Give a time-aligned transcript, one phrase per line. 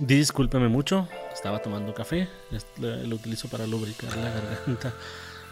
[0.00, 2.26] Discúlpeme mucho, estaba tomando café,
[2.78, 4.94] lo, utilizo para lubricar la garganta,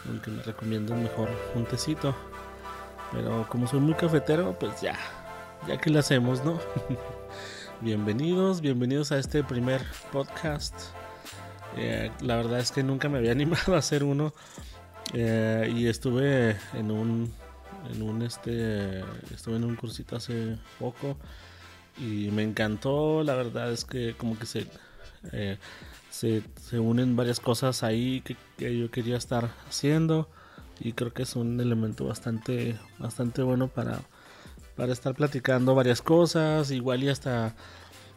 [0.09, 2.17] aunque me recomiendan mejor un tecito.
[3.13, 4.97] Pero como soy muy cafetero, pues ya,
[5.67, 6.59] ya que le hacemos, ¿no?
[7.83, 9.83] bienvenidos, bienvenidos a este primer
[10.13, 10.75] podcast.
[11.77, 14.33] Eh, la verdad es que nunca me había animado a hacer uno
[15.13, 17.31] eh, y estuve en un,
[17.93, 21.19] en un este, estuve en un cursito hace poco
[21.99, 23.23] y me encantó.
[23.25, 24.67] La verdad es que como que se,
[25.33, 25.59] eh,
[26.11, 26.43] se,
[26.79, 30.29] unen varias cosas ahí que, yo quería estar haciendo
[30.81, 34.01] y creo que es un elemento bastante, bastante bueno para,
[34.77, 36.71] para estar platicando varias cosas.
[36.71, 37.55] Igual y hasta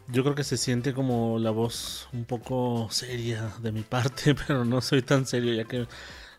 [0.08, 4.64] yo creo que se siente como la voz un poco seria de mi parte, pero
[4.64, 5.86] no soy tan serio ya que,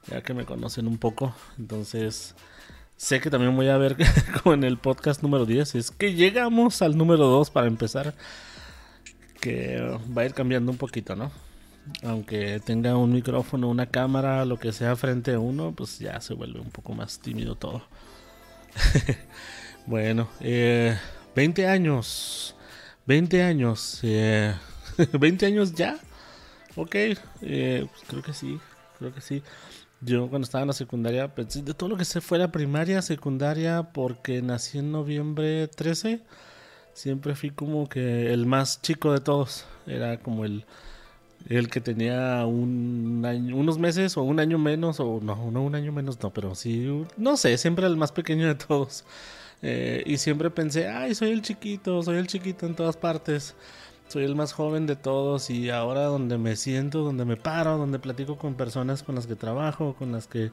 [0.07, 1.33] ya que me conocen un poco.
[1.57, 2.35] Entonces
[3.03, 3.97] Sé que también voy a ver
[4.45, 5.75] con el podcast número 10.
[5.75, 8.13] Es que llegamos al número 2 para empezar.
[9.41, 9.77] Que
[10.17, 11.29] va a ir cambiando un poquito, ¿no?
[12.01, 16.33] Aunque tenga un micrófono, una cámara, lo que sea frente a uno, pues ya se
[16.33, 17.83] vuelve un poco más tímido todo.
[19.85, 20.97] bueno, eh,
[21.35, 22.55] 20 años.
[23.05, 23.99] 20 años.
[24.03, 24.55] Eh,
[25.11, 25.99] 20 años ya.
[26.77, 28.61] Ok, eh, pues creo que sí.
[28.97, 29.43] Creo que sí.
[30.05, 33.83] Yo cuando estaba en la secundaria, pensé de todo lo que se fuera primaria, secundaria,
[33.93, 36.21] porque nací en noviembre 13,
[36.93, 39.65] siempre fui como que el más chico de todos.
[39.87, 40.65] Era como el,
[41.47, 45.75] el que tenía un año, unos meses o un año menos, o no, no un
[45.75, 49.05] año menos, no, pero sí, no sé, siempre el más pequeño de todos.
[49.61, 53.55] Eh, y siempre pensé, ay, soy el chiquito, soy el chiquito en todas partes
[54.13, 57.97] soy el más joven de todos y ahora donde me siento, donde me paro, donde
[57.97, 60.51] platico con personas con las que trabajo, con las que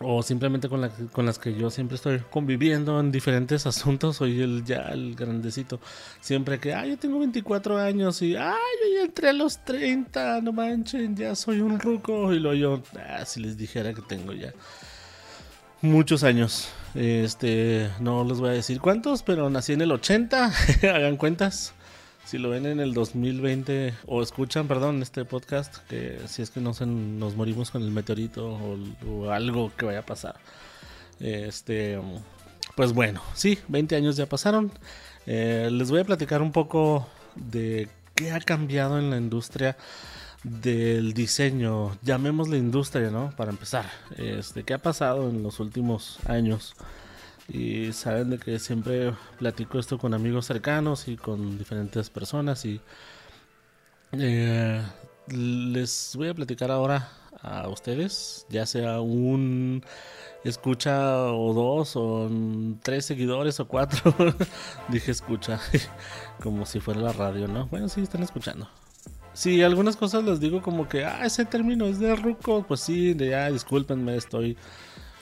[0.00, 0.80] o simplemente con,
[1.24, 5.78] las que yo siempre estoy conviviendo en diferentes asuntos, soy el ya el grandecito.
[6.20, 10.40] Siempre que, ay, yo tengo 24 años y, ay, yo ya entré a los 30,
[10.40, 12.34] no manchen, ya soy un ruco.
[12.34, 14.52] Y lo yo, ah, si les dijera que tengo ya
[15.80, 16.68] muchos años.
[16.96, 20.52] Este, no les voy a decir cuántos, pero nací en el 80,
[20.92, 21.72] hagan cuentas
[22.26, 26.60] si lo ven en el 2020 o escuchan, perdón, este podcast, que si es que
[26.60, 28.58] no se, nos morimos con el meteorito
[29.06, 30.34] o, algo que vaya a pasar.
[31.20, 32.00] Este,
[32.74, 34.72] pues bueno, sí, 20 años ya pasaron.
[35.26, 37.06] Eh, les voy a platicar un poco
[37.36, 39.76] de qué ha cambiado en la industria
[40.42, 43.30] del diseño, llamémosle industria, ¿no?
[43.36, 46.74] Para empezar, este, qué ha pasado en los últimos años
[47.48, 52.80] y saben de que siempre platico esto con amigos cercanos y con diferentes personas y
[54.12, 54.82] eh,
[55.28, 57.08] les voy a platicar ahora
[57.42, 59.84] a ustedes, ya sea un
[60.44, 62.30] escucha o dos o
[62.82, 64.14] tres seguidores o cuatro,
[64.88, 65.60] dije escucha,
[66.42, 67.66] como si fuera la radio, ¿no?
[67.66, 68.68] Bueno, sí, están escuchando.
[69.32, 73.12] Sí, algunas cosas les digo como que, ah, ese término es de ruco, pues sí,
[73.12, 74.56] de ya, discúlpenme, estoy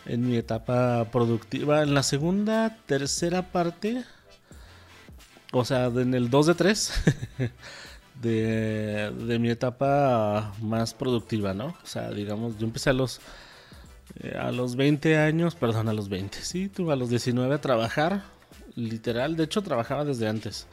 [0.06, 1.82] en mi etapa productiva.
[1.82, 4.04] En la segunda, tercera parte,
[5.52, 6.92] o sea, en el 2 de 3
[8.22, 11.66] de, mi etapa más productiva, ¿no?
[11.66, 13.20] O sea, digamos, yo empecé a los,
[14.20, 17.60] eh, a los 20 años, perdón, a los 20, sí, tuve a los 19 a
[17.60, 18.22] trabajar,
[18.74, 20.66] literal, de hecho trabajaba desde antes.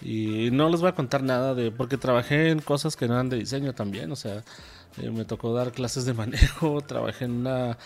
[0.00, 3.28] Y no les voy a contar nada de, porque trabajé en cosas que no eran
[3.28, 4.44] de diseño también, o sea,
[5.02, 7.78] eh, me tocó dar clases de manejo, trabajé en una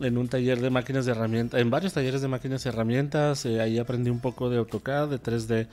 [0.00, 3.44] en un taller de máquinas de herramientas, en varios talleres de máquinas y herramientas.
[3.46, 5.68] Eh, ahí aprendí un poco de AutoCAD, de 3D,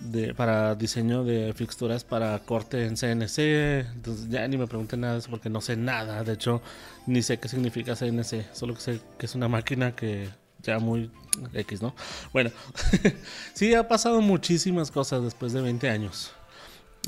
[0.00, 3.38] de, para diseño de fixturas para corte en CNC.
[3.94, 6.22] Entonces ya ni me pregunten nada de eso porque no sé nada.
[6.24, 6.62] De hecho,
[7.06, 8.54] ni sé qué significa CNC.
[8.54, 10.28] Solo que sé que es una máquina que
[10.62, 11.10] ya muy
[11.54, 11.94] X, ¿no?
[12.32, 12.50] Bueno,
[13.54, 16.32] sí, ha pasado muchísimas cosas después de 20 años.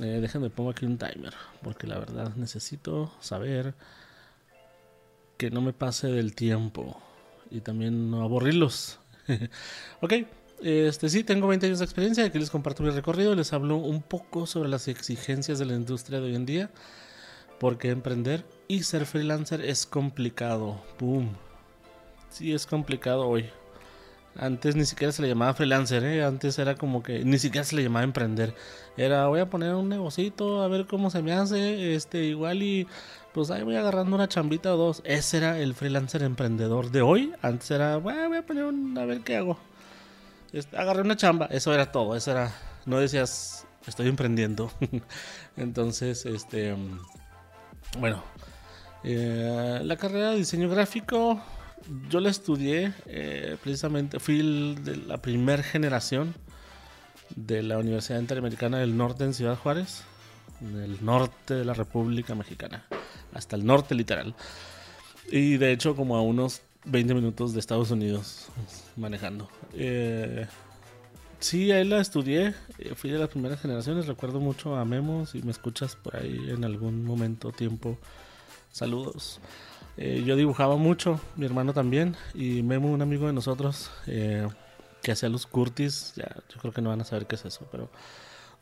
[0.01, 3.75] Eh, déjenme pongo aquí un timer porque la verdad necesito saber
[5.39, 7.01] que no me pase del tiempo
[7.51, 8.99] y también no aburrirlos.
[10.03, 10.13] ok,
[10.63, 14.03] este sí, tengo 20 años de experiencia, aquí les comparto mi recorrido, les hablo un
[14.03, 16.71] poco sobre las exigencias de la industria de hoy en día,
[17.61, 20.83] porque emprender y ser freelancer es complicado.
[20.99, 21.37] Boom.
[22.31, 23.49] Sí, es complicado hoy.
[24.39, 26.23] Antes ni siquiera se le llamaba freelancer, ¿eh?
[26.23, 28.55] antes era como que ni siquiera se le llamaba emprender.
[28.97, 32.87] Era voy a poner un negocito a ver cómo se me hace, este igual y
[33.35, 35.03] pues ahí voy agarrando una chambita o dos.
[35.05, 37.33] Ese era el freelancer emprendedor de hoy.
[37.43, 39.59] Antes era, bueno, voy a poner un, a ver qué hago.
[40.53, 42.53] Este, agarré una chamba, eso era todo, eso era,
[42.87, 44.71] no decías, estoy emprendiendo.
[45.57, 46.77] Entonces, este,
[47.99, 48.23] bueno,
[49.03, 51.41] eh, la carrera de diseño gráfico
[52.09, 56.35] yo la estudié, eh, precisamente fui de la primera generación
[57.37, 60.03] de la Universidad Interamericana del Norte en Ciudad Juárez,
[60.61, 62.85] en el norte de la República Mexicana,
[63.33, 64.35] hasta el norte literal.
[65.31, 68.47] Y de hecho como a unos 20 minutos de Estados Unidos
[68.97, 69.49] manejando.
[69.75, 70.47] Eh,
[71.39, 75.43] sí, ahí la estudié, eh, fui de las primeras generaciones, recuerdo mucho a Memo, si
[75.43, 77.99] me escuchas por ahí en algún momento, tiempo,
[78.73, 79.41] saludos.
[80.01, 84.47] Eh, yo dibujaba mucho, mi hermano también, y Memo, un amigo de nosotros, eh,
[85.03, 87.67] que hacía los Curtis, ya, yo creo que no van a saber qué es eso,
[87.73, 87.91] pero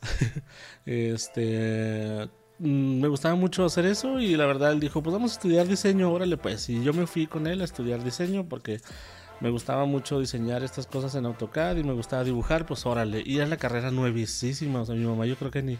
[0.87, 2.27] este
[2.59, 5.67] mm, me gustaba mucho hacer eso y la verdad él dijo, pues vamos a estudiar
[5.69, 8.81] diseño, órale pues, y yo me fui con él a estudiar diseño porque
[9.41, 13.37] me gustaba mucho diseñar estas cosas en AutoCAD y me gustaba dibujar, pues órale, y
[13.37, 15.79] era la carrera nuevísima, o sea, mi mamá yo creo que ni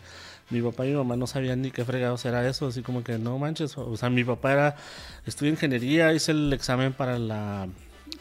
[0.51, 3.19] mi papá y mi mamá no sabían ni qué fregados era eso, así como que
[3.19, 4.77] no manches, o sea, mi papá era,
[5.25, 7.69] estudié ingeniería, hice el examen para la,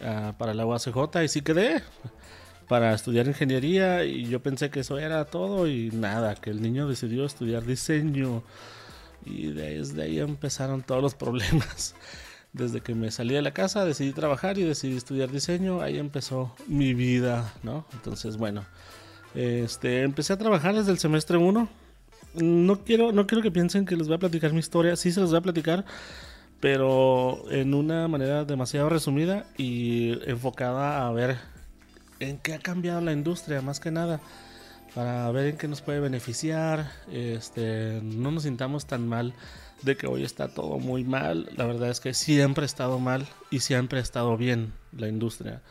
[0.02, 1.84] uh, para la UACJ y sí quedé
[2.68, 6.88] para estudiar ingeniería y yo pensé que eso era todo y nada, que el niño
[6.88, 8.44] decidió estudiar diseño
[9.26, 11.96] y desde ahí empezaron todos los problemas.
[12.56, 16.56] Desde que me salí de la casa decidí trabajar y decidí estudiar diseño, ahí empezó
[16.68, 17.86] mi vida, ¿no?
[17.92, 18.64] Entonces, bueno,
[19.34, 21.68] este, empecé a trabajar desde el semestre 1.
[22.36, 25.20] No quiero, no quiero que piensen que les voy a platicar mi historia, sí se
[25.20, 25.84] los voy a platicar,
[26.62, 31.36] pero en una manera demasiado resumida y enfocada a ver
[32.22, 34.22] en qué ha cambiado la industria, más que nada,
[34.94, 39.34] para ver en qué nos puede beneficiar, este, no nos sintamos tan mal
[39.86, 41.50] de que hoy está todo muy mal.
[41.56, 45.62] La verdad es que siempre ha estado mal y siempre ha estado bien la industria.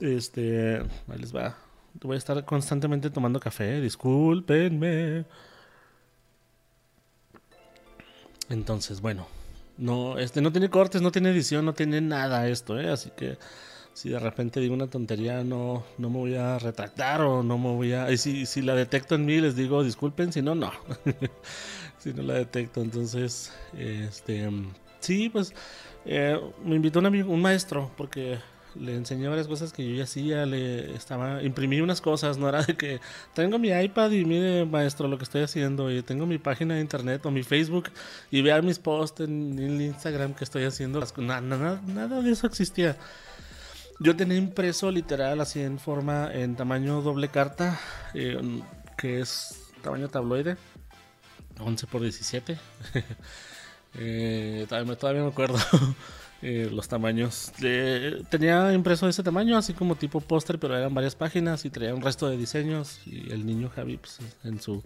[0.00, 0.82] Este,
[1.16, 1.56] les va.
[2.02, 5.24] Voy a estar constantemente tomando café, discúlpenme.
[8.50, 9.26] Entonces, bueno,
[9.78, 12.90] no, este no tiene cortes, no tiene edición, no tiene nada esto, ¿eh?
[12.90, 13.38] así que
[13.94, 17.70] si de repente digo una tontería no, no me voy a retractar o no me
[17.70, 18.14] voy a...
[18.16, 20.72] Si, si la detecto en mí les digo disculpen, si no, no.
[22.04, 24.50] si no la detecto, entonces, este...
[25.00, 25.54] Sí, pues
[26.04, 28.38] eh, me invitó un amigo, un maestro, porque
[28.74, 32.62] le enseñé varias cosas que yo ya hacía, le estaba, imprimí unas cosas, no era
[32.62, 33.00] de que
[33.32, 36.82] tengo mi iPad y mire maestro lo que estoy haciendo, y tengo mi página de
[36.82, 37.90] internet o mi Facebook
[38.30, 42.98] y vea mis posts en, Instagram que estoy haciendo, nada, nada, nada de eso existía.
[43.98, 47.80] Yo tenía impreso literal así en forma, en tamaño doble carta,
[48.12, 48.60] eh,
[48.98, 50.56] que es tamaño tabloide,
[51.58, 52.58] 11 por 17.
[53.94, 55.58] eh, todavía, me acuerdo
[56.42, 57.52] eh, los tamaños.
[58.30, 62.02] tenía impreso ese tamaño, así como tipo póster, pero eran varias páginas y traía un
[62.02, 63.00] resto de diseños.
[63.06, 64.82] Y el niño Javi, pues, en su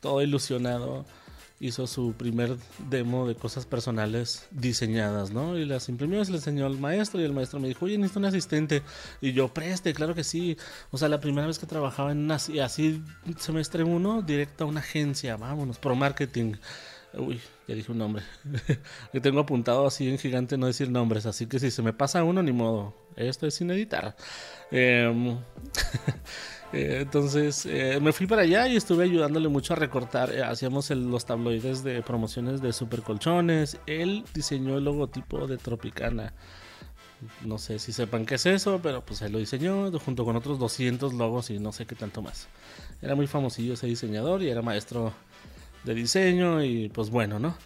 [0.00, 1.04] todo ilusionado
[1.58, 2.56] hizo su primer
[2.90, 5.58] demo de cosas personales diseñadas, ¿no?
[5.58, 8.18] Y las imprimió, se le enseñó al maestro y el maestro me dijo, oye, necesito
[8.18, 8.82] un asistente.
[9.20, 10.56] Y yo, preste, claro que sí.
[10.90, 13.02] O sea, la primera vez que trabajaba en una, así,
[13.38, 16.54] semestre uno, directo a una agencia, vámonos, pro marketing.
[17.14, 18.22] Uy, ya dije un nombre.
[19.12, 22.22] que tengo apuntado así en gigante no decir nombres, así que si se me pasa
[22.24, 22.94] uno, ni modo.
[23.16, 24.14] Esto es sin editar.
[24.70, 25.10] Eh,
[26.76, 30.30] Eh, entonces eh, me fui para allá y estuve ayudándole mucho a recortar.
[30.30, 33.78] Eh, hacíamos los tabloides de promociones de super colchones.
[33.86, 36.34] Él diseñó el logotipo de Tropicana.
[37.46, 40.58] No sé si sepan qué es eso, pero pues él lo diseñó junto con otros
[40.58, 42.46] 200 logos y no sé qué tanto más.
[43.00, 45.14] Era muy famosillo ese diseñador y era maestro
[45.84, 47.56] de diseño y pues bueno, ¿no?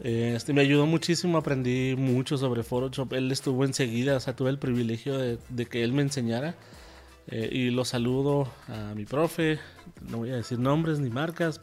[0.00, 3.12] este me ayudó muchísimo, aprendí mucho sobre Photoshop.
[3.12, 6.56] Él estuvo enseguida, o sea, tuve el privilegio de que él me enseñara.
[7.30, 9.58] Eh, y lo saludo a mi profe,
[10.00, 11.60] no voy a decir nombres ni marcas,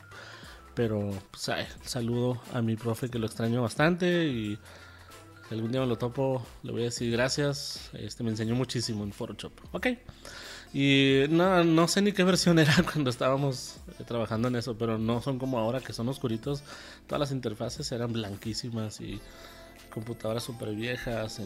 [0.75, 1.49] pero pues,
[1.83, 4.59] saludo a mi profe que lo extraño bastante y
[5.49, 9.11] algún día me lo topo le voy a decir gracias, este me enseñó muchísimo en
[9.11, 9.87] Photoshop, ok.
[10.71, 14.99] Y no, no sé ni qué versión era cuando estábamos eh, trabajando en eso, pero
[14.99, 16.61] no son como ahora que son oscuritos,
[17.07, 19.19] todas las interfaces eran blanquísimas y
[19.89, 21.39] computadoras súper viejas,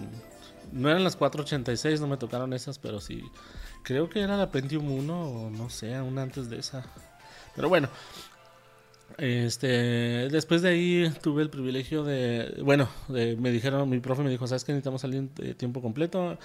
[0.73, 3.23] no eran las 486, no me tocaron esas, pero sí
[3.83, 6.85] Creo que era la Pentium 1 o no sé, aún antes de esa.
[7.55, 7.89] Pero bueno,
[9.19, 9.67] este,
[10.29, 14.63] después de ahí tuve el privilegio de, bueno, me dijeron, mi profe me dijo, sabes
[14.63, 16.37] que necesitamos alguien de tiempo completo,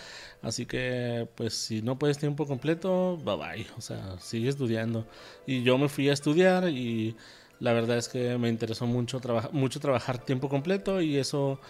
[0.43, 5.07] así que pues si no puedes tiempo completo, bye bye, o sea, sigue estudiando.
[5.47, 7.17] Y yo me fui a estudiar y
[7.61, 9.21] la verdad es que me interesó mucho,
[9.53, 11.61] mucho trabajar tiempo completo y eso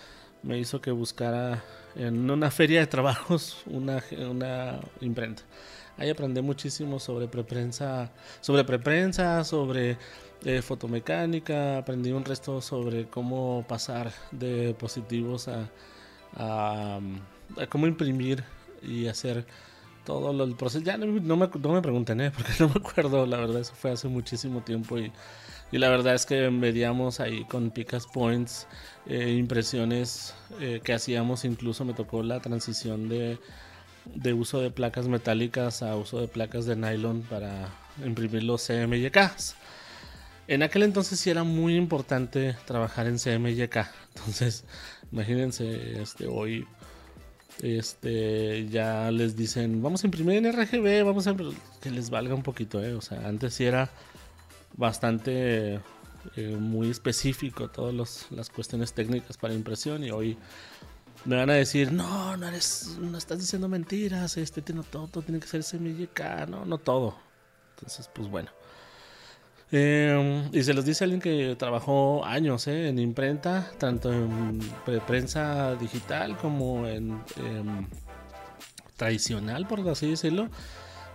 [0.44, 1.64] me hizo que buscara
[1.96, 5.42] en una feria de trabajos una, una imprenta.
[5.96, 8.10] Ahí aprendí muchísimo sobre preprensa,
[8.40, 9.96] sobre preprensa, sobre
[10.44, 15.70] eh, fotomecánica, aprendí un resto sobre cómo pasar de positivos a,
[17.68, 18.42] cómo imprimir
[18.82, 19.46] y hacer
[20.04, 20.84] todo el proceso.
[20.84, 22.30] Ya no, me, no me pregunten, ¿eh?
[22.36, 25.12] porque no me acuerdo, la verdad, eso fue hace muchísimo tiempo y,
[25.72, 28.66] y la verdad es que medíamos ahí con Picas Points
[29.06, 33.38] eh, impresiones eh, que hacíamos, incluso me tocó la transición de,
[34.14, 37.70] de uso de placas metálicas a uso de placas de nylon para
[38.04, 39.56] imprimir los CMYKs.
[40.46, 43.76] En aquel entonces sí era muy importante trabajar en CMYK.
[44.14, 44.64] Entonces,
[45.10, 46.66] imagínense, este, hoy
[47.62, 51.36] este ya les dicen vamos a imprimir en RGB vamos a
[51.80, 53.90] que les valga un poquito eh o sea antes sí era
[54.76, 55.80] bastante
[56.36, 60.38] eh, muy específico todas las cuestiones técnicas para impresión y hoy
[61.24, 65.22] me van a decir no no eres no estás diciendo mentiras este tiene todo, todo
[65.22, 67.16] tiene que ser CMYK no no todo
[67.76, 68.50] entonces pues bueno
[69.76, 74.60] eh, y se los dice alguien que trabajó años eh, en imprenta, tanto en
[75.04, 77.88] prensa digital como en em,
[78.96, 80.48] tradicional, por así decirlo.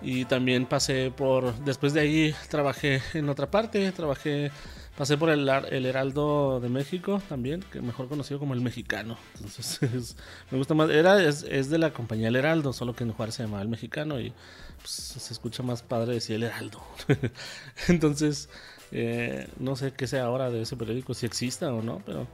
[0.02, 4.52] Y también pasé por, después de ahí trabajé en otra parte, trabajé
[5.00, 9.18] Pasé por el, el, Heraldo de México también, que mejor conocido como el Mexicano.
[9.36, 10.18] Entonces,
[10.52, 10.90] me gusta más.
[10.90, 13.70] Era, es, es, de la compañía El Heraldo, solo que en Juárez se llamaba El
[13.70, 14.34] Mexicano y
[14.80, 16.84] pues, se escucha más padre decir El Heraldo.
[17.88, 18.50] Entonces,
[18.92, 22.28] eh, no sé qué sea ahora de ese periódico, si exista o no, pero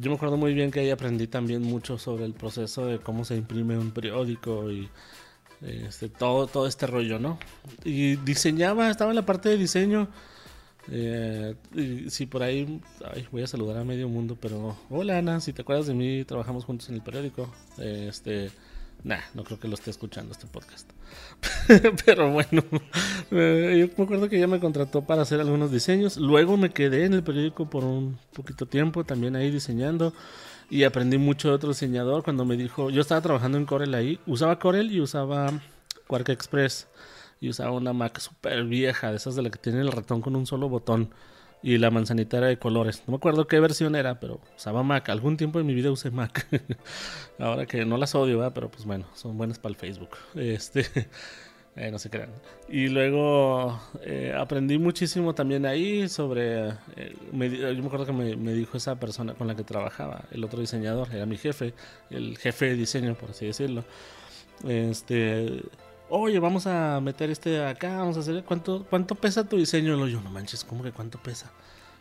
[0.00, 3.26] yo me acuerdo muy bien que ahí aprendí también mucho sobre el proceso de cómo
[3.26, 4.88] se imprime un periódico y
[5.62, 7.38] este, todo, todo este rollo, ¿no?
[7.84, 10.08] Y diseñaba, estaba en la parte de diseño
[10.92, 11.54] eh,
[12.08, 12.80] si por ahí
[13.30, 16.64] voy a saludar a medio mundo, pero hola Ana, si te acuerdas de mí, trabajamos
[16.64, 17.52] juntos en el periódico.
[17.78, 18.50] este,
[19.04, 20.90] nah, no creo que lo esté escuchando este podcast.
[22.04, 22.64] pero bueno,
[23.30, 26.16] eh, yo me acuerdo que ella me contrató para hacer algunos diseños.
[26.16, 30.12] Luego me quedé en el periódico por un poquito tiempo, también ahí diseñando.
[30.70, 34.20] Y aprendí mucho de otro diseñador cuando me dijo, yo estaba trabajando en Corel ahí,
[34.26, 35.52] usaba Corel y usaba
[36.06, 36.86] Quark Express
[37.40, 40.36] y usaba una Mac súper vieja, de esas de la que tiene el ratón con
[40.36, 41.10] un solo botón
[41.62, 43.02] y la manzanita era de colores.
[43.06, 45.08] No me acuerdo qué versión era, pero usaba Mac.
[45.08, 46.46] Algún tiempo en mi vida usé Mac.
[47.38, 48.52] Ahora que no las odio, ¿verdad?
[48.54, 50.10] pero pues bueno, son buenas para el Facebook.
[50.34, 50.86] Este,
[51.80, 52.30] eh, no se crean.
[52.68, 56.68] Y luego eh, aprendí muchísimo también ahí sobre.
[56.96, 60.44] Eh, yo me acuerdo que me, me, dijo esa persona con la que trabajaba, el
[60.44, 61.72] otro diseñador, era mi jefe,
[62.10, 63.84] el jefe de diseño, por así decirlo.
[64.68, 65.62] Este
[66.10, 70.06] oye, vamos a meter este acá, vamos a hacer, ¿cuánto, cuánto pesa tu diseño?
[70.06, 71.50] Y yo, no manches, ¿cómo que cuánto pesa?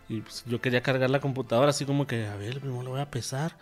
[0.09, 3.01] Y pues, yo quería cargar la computadora así como que, a ver, primero lo voy
[3.01, 3.55] a pesar.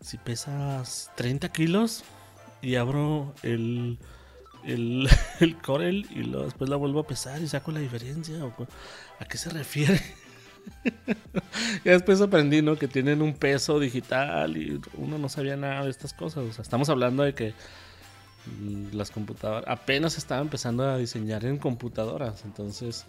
[0.00, 2.04] Si pesas 30 kilos
[2.62, 3.98] y abro el,
[4.66, 5.08] el,
[5.40, 8.36] el Corel y lo, después la vuelvo a pesar y saco la diferencia.
[9.18, 10.00] ¿A qué se refiere?
[11.84, 12.76] y después aprendí, ¿no?
[12.76, 16.58] Que tienen un peso digital y uno no sabía nada de estas cosas.
[16.58, 17.54] O estamos hablando de que
[18.46, 23.04] Mm, las computadoras apenas estaba empezando a diseñar en computadoras entonces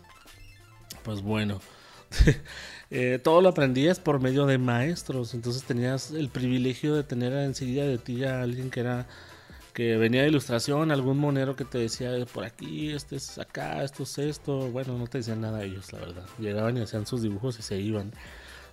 [1.03, 1.61] pues bueno
[2.89, 7.85] eh, todo lo aprendías por medio de maestros entonces tenías el privilegio de tener enseguida
[7.85, 9.07] de ti a alguien que era
[9.77, 14.01] que venía de ilustración algún monero que te decía por aquí este es acá esto
[14.01, 16.25] es esto bueno no te decían nada ellos la verdad.
[16.39, 18.12] Llegaban y hacían sus dibujos y se iban.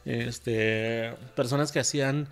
[0.06, 2.26] Este personas que hacían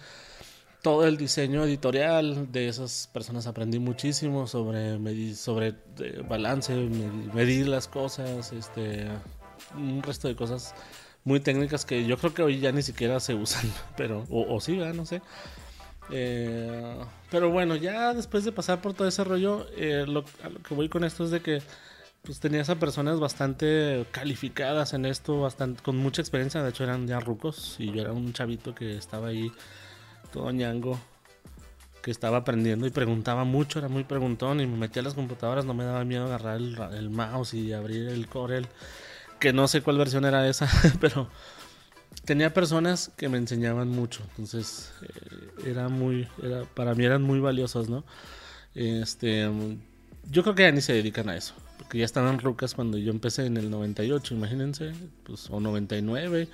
[0.80, 7.68] todo el diseño editorial de esas personas aprendí muchísimo sobre medir, sobre eh, balance, medir,
[7.68, 9.06] las cosas, este,
[9.76, 10.74] un resto de cosas
[11.24, 14.78] muy técnicas que yo creo que hoy ya ni siquiera se usan, pero o, sí,
[14.78, 15.20] no sé.
[16.10, 16.96] Eh,
[17.30, 20.74] pero bueno, ya después de pasar por todo ese rollo, eh, lo, a lo que
[20.74, 21.62] voy con esto es de que
[22.22, 27.06] pues tenías a personas bastante calificadas en esto, bastante con mucha experiencia, de hecho eran
[27.06, 29.52] ya rucos y yo era un chavito que estaba ahí
[30.32, 31.00] todo ñango,
[32.00, 35.64] que estaba aprendiendo y preguntaba mucho, era muy preguntón y me metía a las computadoras,
[35.64, 38.68] no me daba miedo agarrar el, mouse y abrir el Corel,
[39.40, 40.68] que no sé cuál versión era esa,
[41.00, 41.28] pero
[42.24, 47.40] tenía personas que me enseñaban mucho, entonces eh, era muy, era, para mí eran muy
[47.40, 48.04] valiosos, ¿no?
[48.74, 49.48] Este,
[50.30, 53.10] yo creo que ya ni se dedican a eso, porque ya estaban rucas cuando yo
[53.10, 54.92] empecé en el 98, imagínense,
[55.24, 56.48] pues, o 99,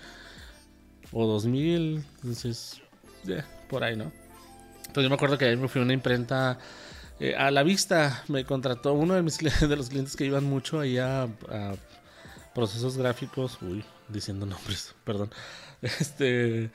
[1.12, 2.80] o 2000, entonces,
[3.68, 4.10] por ahí, ¿no?
[4.78, 6.58] Entonces yo me acuerdo que ahí me fui a una imprenta
[7.20, 10.80] eh, a la vista, me contrató uno de, mis, de los clientes que iban mucho
[10.80, 11.28] ahí a,
[12.54, 15.30] procesos gráficos, uy, diciendo nombres, perdón,
[15.82, 16.70] este,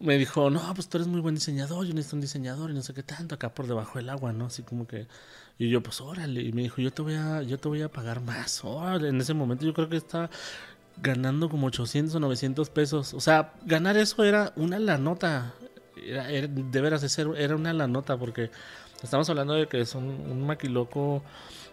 [0.00, 2.82] me dijo, no, pues tú eres muy buen diseñador, yo necesito un diseñador y no
[2.82, 4.46] sé qué tanto, acá por debajo del agua, ¿no?
[4.46, 5.06] Así como que,
[5.58, 7.90] y yo, pues órale, y me dijo, yo te voy a, yo te voy a
[7.90, 10.30] pagar más, órale, en ese momento yo creo que está
[11.00, 15.54] ganando como 800 o 900 pesos, o sea, ganar eso era una la nota
[15.96, 18.50] era, de veras, era una la nota porque
[19.02, 21.24] Estamos hablando de que es un, un maquiloco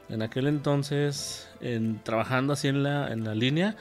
[0.09, 3.75] en aquel entonces, en, trabajando así en la, en la línea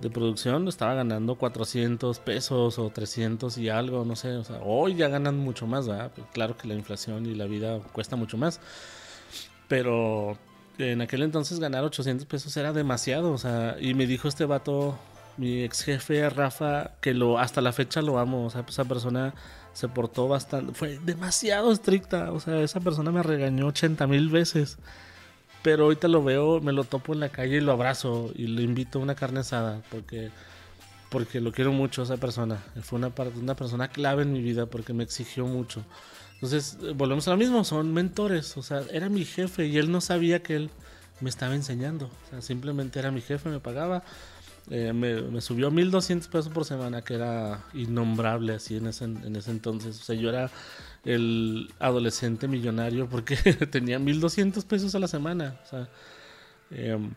[0.00, 4.36] de producción, estaba ganando 400 pesos o 300 y algo, no sé.
[4.36, 6.10] O sea, hoy ya ganan mucho más, ¿verdad?
[6.14, 8.60] Pues claro que la inflación y la vida cuesta mucho más.
[9.68, 10.38] Pero
[10.78, 14.98] en aquel entonces ganar 800 pesos era demasiado, o sea, y me dijo este vato,
[15.36, 19.34] mi ex jefe Rafa, que lo hasta la fecha lo amo, o sea, esa persona
[19.72, 24.78] se portó bastante, fue demasiado estricta, o sea, esa persona me regañó 80 mil veces.
[25.62, 28.62] Pero ahorita lo veo, me lo topo en la calle y lo abrazo y le
[28.62, 30.30] invito a una carne asada porque,
[31.10, 32.62] porque lo quiero mucho esa persona.
[32.82, 35.84] Fue una, una persona clave en mi vida porque me exigió mucho.
[36.34, 38.56] Entonces, volvemos a lo mismo, son mentores.
[38.56, 40.70] O sea, era mi jefe y él no sabía que él
[41.20, 42.06] me estaba enseñando.
[42.06, 44.02] O sea, simplemente era mi jefe, me pagaba.
[44.70, 49.36] Eh, me, me, subió 1200 pesos por semana, que era innombrable así en ese, en
[49.36, 50.00] ese entonces.
[50.00, 50.50] O sea, yo era
[51.04, 53.36] el adolescente millonario porque
[53.70, 55.60] tenía 1200 pesos a la semana.
[55.64, 55.88] O sea,
[56.70, 57.14] em,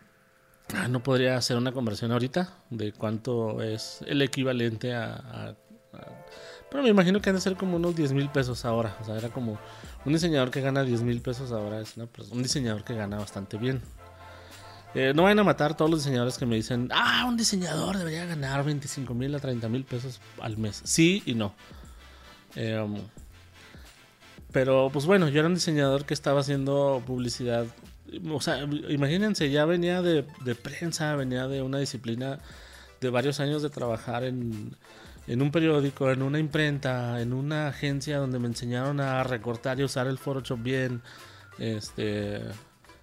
[0.74, 5.56] ah, no podría hacer una conversión ahorita de cuánto es el equivalente a,
[6.70, 8.96] pero me imagino que han de ser como unos 10 mil pesos ahora.
[9.00, 9.58] O sea, era como
[10.04, 11.80] un diseñador que gana 10 mil pesos ahora.
[11.80, 13.80] Es un diseñador que gana bastante bien.
[14.94, 18.26] Eh, no vayan a matar todos los diseñadores que me dicen, ah, un diseñador debería
[18.26, 20.82] ganar 25 mil a 30 mil pesos al mes.
[20.84, 21.54] Sí y no.
[22.56, 22.84] Eh,
[24.54, 27.66] pero pues bueno, yo era un diseñador que estaba haciendo publicidad.
[28.30, 30.22] O sea, imagínense, ya venía de,
[30.54, 32.38] prensa, venía de una disciplina
[33.00, 34.76] de varios años de trabajar en,
[35.26, 40.06] un periódico, en una imprenta, en una agencia donde me enseñaron a recortar y usar
[40.06, 41.02] el Photoshop bien.
[41.58, 42.40] Este,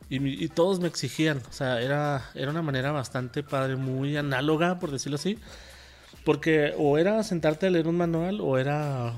[0.08, 1.42] y, todos me exigían.
[1.50, 5.38] O sea, era, era una manera bastante padre, muy análoga, por decirlo así.
[6.24, 9.16] Porque o era sentarte a leer un manual o era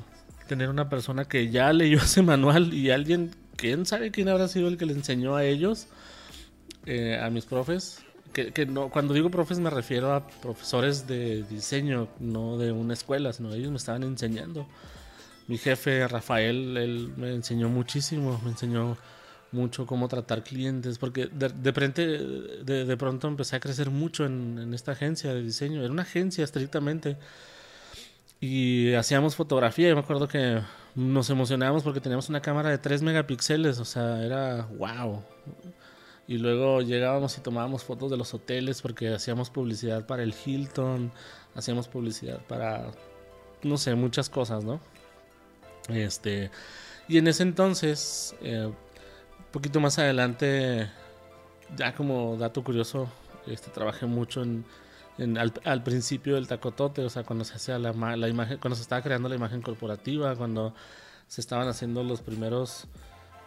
[0.48, 4.68] tener una persona que ya leyó ese manual y alguien, quién sabe quién habrá sido
[4.68, 5.88] el que le enseñó a ellos,
[6.86, 8.04] eh, a mis profes.
[8.34, 13.32] Que, no, cuando digo profes me refiero a profesores de diseño, no de una escuela,
[13.32, 14.68] sino ellos me estaban enseñando.
[15.48, 18.98] Mi jefe Rafael, él me enseñó muchísimo, me enseñó
[19.52, 24.74] mucho cómo tratar clientes, porque de, de, de, pronto empecé a crecer mucho en, en,
[24.74, 25.84] esta agencia de diseño.
[25.84, 27.18] Era una agencia estrictamente
[28.44, 29.90] y hacíamos fotografía.
[29.90, 30.60] y me acuerdo que
[30.96, 35.24] nos emocionábamos porque teníamos una cámara de 3 megapíxeles, o sea, era wow.
[36.28, 41.14] Y luego llegábamos y tomábamos fotos de los hoteles porque hacíamos publicidad para el Hilton,
[41.56, 42.92] hacíamos publicidad para,
[43.64, 44.82] no sé, muchas cosas, ¿no?
[45.88, 46.52] Este,
[47.08, 50.90] y en ese entonces, eh, un poquito más adelante,
[51.78, 53.08] ya como dato curioso,
[53.48, 54.66] este, trabajé mucho en
[55.18, 59.02] al, principio del tacotote, o sea, cuando se hacía la, la, imagen, cuando se estaba
[59.02, 60.74] creando la imagen corporativa, cuando
[61.28, 62.88] se estaban haciendo los primeros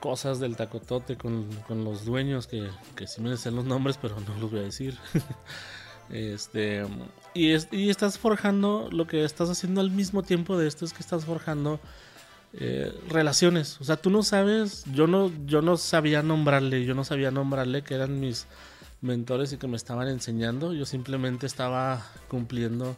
[0.00, 4.18] cosas del tacotote con, con los dueños, que, que sí me decían los nombres, pero
[4.20, 4.96] no los voy a decir.
[6.10, 6.84] este
[7.34, 11.00] y, y estás forjando lo que estás haciendo al mismo tiempo de esto es que
[11.00, 11.80] estás forjando
[12.52, 17.02] eh, relaciones o sea tú no sabes yo no yo no sabía nombrarle yo no
[17.02, 18.46] sabía nombrarle que eran mis
[19.00, 20.72] mentores y que me estaban enseñando.
[20.72, 22.96] Yo simplemente estaba cumpliendo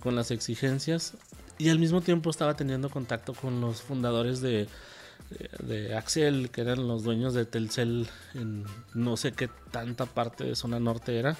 [0.00, 1.14] con las exigencias
[1.58, 4.68] y al mismo tiempo estaba teniendo contacto con los fundadores de,
[5.62, 10.54] de Axel, que eran los dueños de Telcel en no sé qué tanta parte de
[10.54, 11.36] zona norte era,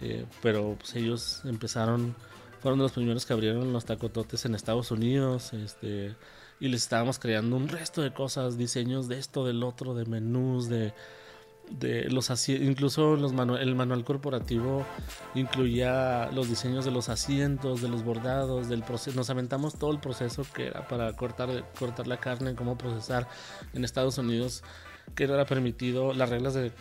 [0.00, 2.14] eh, pero pues ellos empezaron,
[2.60, 6.14] fueron los primeros que abrieron los tacototes en Estados Unidos, este,
[6.60, 10.68] y les estábamos creando un resto de cosas, diseños de esto, del otro, de menús,
[10.68, 10.92] de
[11.70, 14.84] de los incluso los el manual corporativo
[15.34, 19.16] incluía los diseños de los asientos, de los bordados, del proceso.
[19.16, 23.28] Nos aventamos todo el proceso que era para cortar, cortar la carne, cómo procesar
[23.72, 24.62] en Estados Unidos,
[25.14, 26.72] que no era permitido, las reglas de,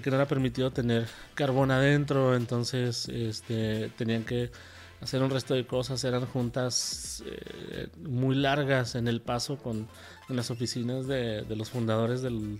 [0.00, 4.50] que no era permitido tener carbón adentro, entonces este, tenían que
[5.00, 9.88] hacer un resto de cosas, eran juntas eh, muy largas en el paso con
[10.28, 12.58] en las oficinas de los fundadores del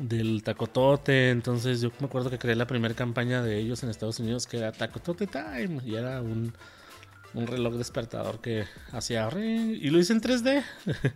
[0.00, 1.30] del tacotote.
[1.30, 4.58] Entonces yo me acuerdo que creé la primera campaña de ellos en Estados Unidos que
[4.58, 6.52] era Tacotote Time y era un,
[7.34, 10.62] un reloj despertador que hacía ring y lo hice en 3D.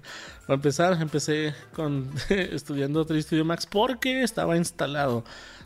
[0.46, 5.24] Para empezar, empecé con estudiando 3 Studio Max porque estaba instalado.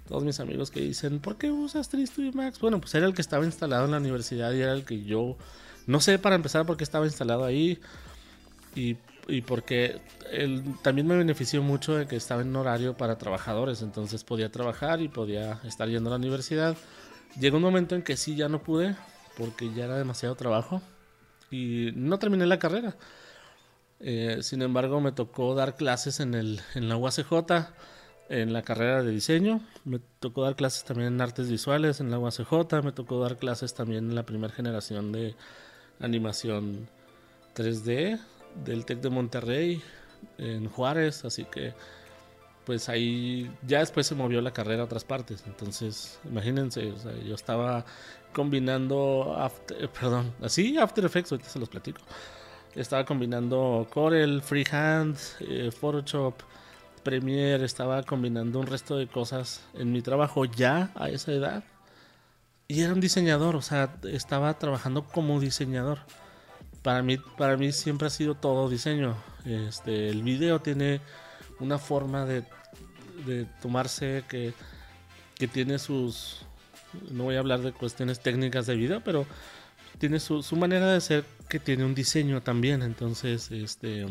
[0.09, 2.59] Todos mis amigos que dicen, ¿por qué usas 3 Studio Max?
[2.59, 5.37] Bueno, pues era el que estaba instalado en la universidad y era el que yo
[5.87, 7.81] no sé para empezar por qué estaba instalado ahí
[8.75, 8.96] y
[9.28, 14.24] y porque él, también me benefició mucho de que estaba en horario para trabajadores, entonces
[14.24, 16.76] podía trabajar y podía estar yendo a la universidad.
[17.38, 18.96] Llegó un momento en que sí ya no pude
[19.37, 20.83] porque ya era demasiado trabajo
[21.50, 22.96] y no terminé la carrera.
[24.00, 27.33] Eh, sin embargo, me tocó dar clases en, el, en la UACJ,
[28.28, 29.61] en la carrera de diseño.
[29.85, 32.83] Me tocó dar clases también en artes visuales en la UACJ.
[32.83, 35.35] Me tocó dar clases también en la primera generación de
[36.00, 36.88] animación
[37.54, 38.18] 3D
[38.64, 39.82] del TEC de Monterrey,
[40.38, 41.24] en Juárez.
[41.24, 41.74] Así que,
[42.64, 45.44] pues ahí ya después se movió la carrera a otras partes.
[45.46, 46.92] Entonces, imagínense,
[47.26, 47.84] yo estaba
[48.32, 52.00] combinando, after, perdón, así After Effects, ahorita se los platico
[52.74, 56.34] estaba combinando Corel, Freehand, eh, Photoshop,
[57.02, 61.64] Premiere, estaba combinando un resto de cosas en mi trabajo ya a esa edad.
[62.68, 66.00] Y era un diseñador, o sea, estaba trabajando como diseñador.
[66.83, 69.16] Para mí, para mí siempre ha sido todo diseño.
[69.45, 71.01] Este, el video tiene
[71.59, 72.45] una forma de,
[73.61, 74.55] tomarse que,
[75.37, 76.47] que tiene sus...
[77.11, 79.27] No voy a hablar de cuestiones técnicas de video, pero
[79.99, 82.83] tiene su, su manera de ser que tiene un diseño también.
[82.83, 84.07] Entonces, este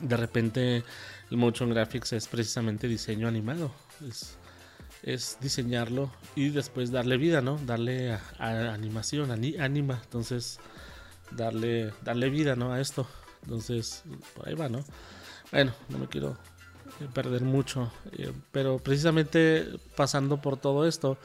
[0.00, 0.82] de repente
[1.30, 3.72] el motion graphics es precisamente diseño animado.
[4.06, 4.36] Es,
[5.02, 7.58] es diseñarlo y después darle vida, ¿no?
[7.58, 10.00] Darle a, animación, anima.
[10.04, 10.58] Entonces,
[11.36, 12.72] darle, darle vida, ¿no?
[12.72, 13.06] A esto.
[13.42, 14.84] Entonces, por ahí va, ¿no?
[15.50, 16.36] Bueno, no me quiero
[17.14, 17.92] perder mucho.
[18.12, 19.66] Eh, pero precisamente
[19.96, 21.18] pasando por todo esto,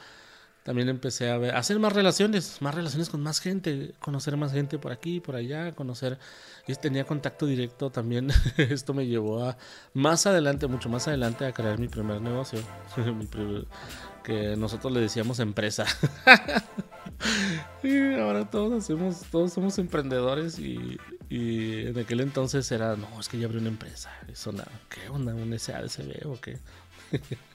[0.68, 4.78] también empecé a, ver, hacer más relaciones, más relaciones con más gente, conocer más gente
[4.78, 6.20] por aquí, por allá, conocer,
[6.68, 9.58] y tenía contacto directo también, esto me llevó a
[9.94, 12.60] más adelante, mucho más adelante, a crear mi primer negocio,
[14.26, 15.86] que nosotros le decíamos empresa.
[17.84, 20.98] y ahora todos hacemos, todos somos emprendedores y,
[21.30, 25.10] y, en aquel entonces era, no, es que ya abrí una empresa, eso nada, ¿qué
[25.10, 25.34] onda?
[25.34, 26.58] ¿Un SADCB o qué?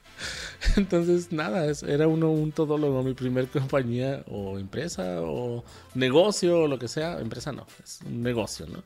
[0.77, 5.63] Entonces, nada, era uno un todólogo, mi primer compañía o empresa o
[5.95, 7.19] negocio o lo que sea.
[7.19, 8.83] Empresa no, es un negocio, ¿no?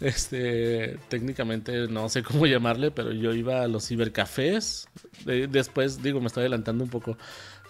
[0.00, 4.88] Este, técnicamente no sé cómo llamarle, pero yo iba a los cibercafés.
[5.24, 7.16] Después, digo, me estoy adelantando un poco,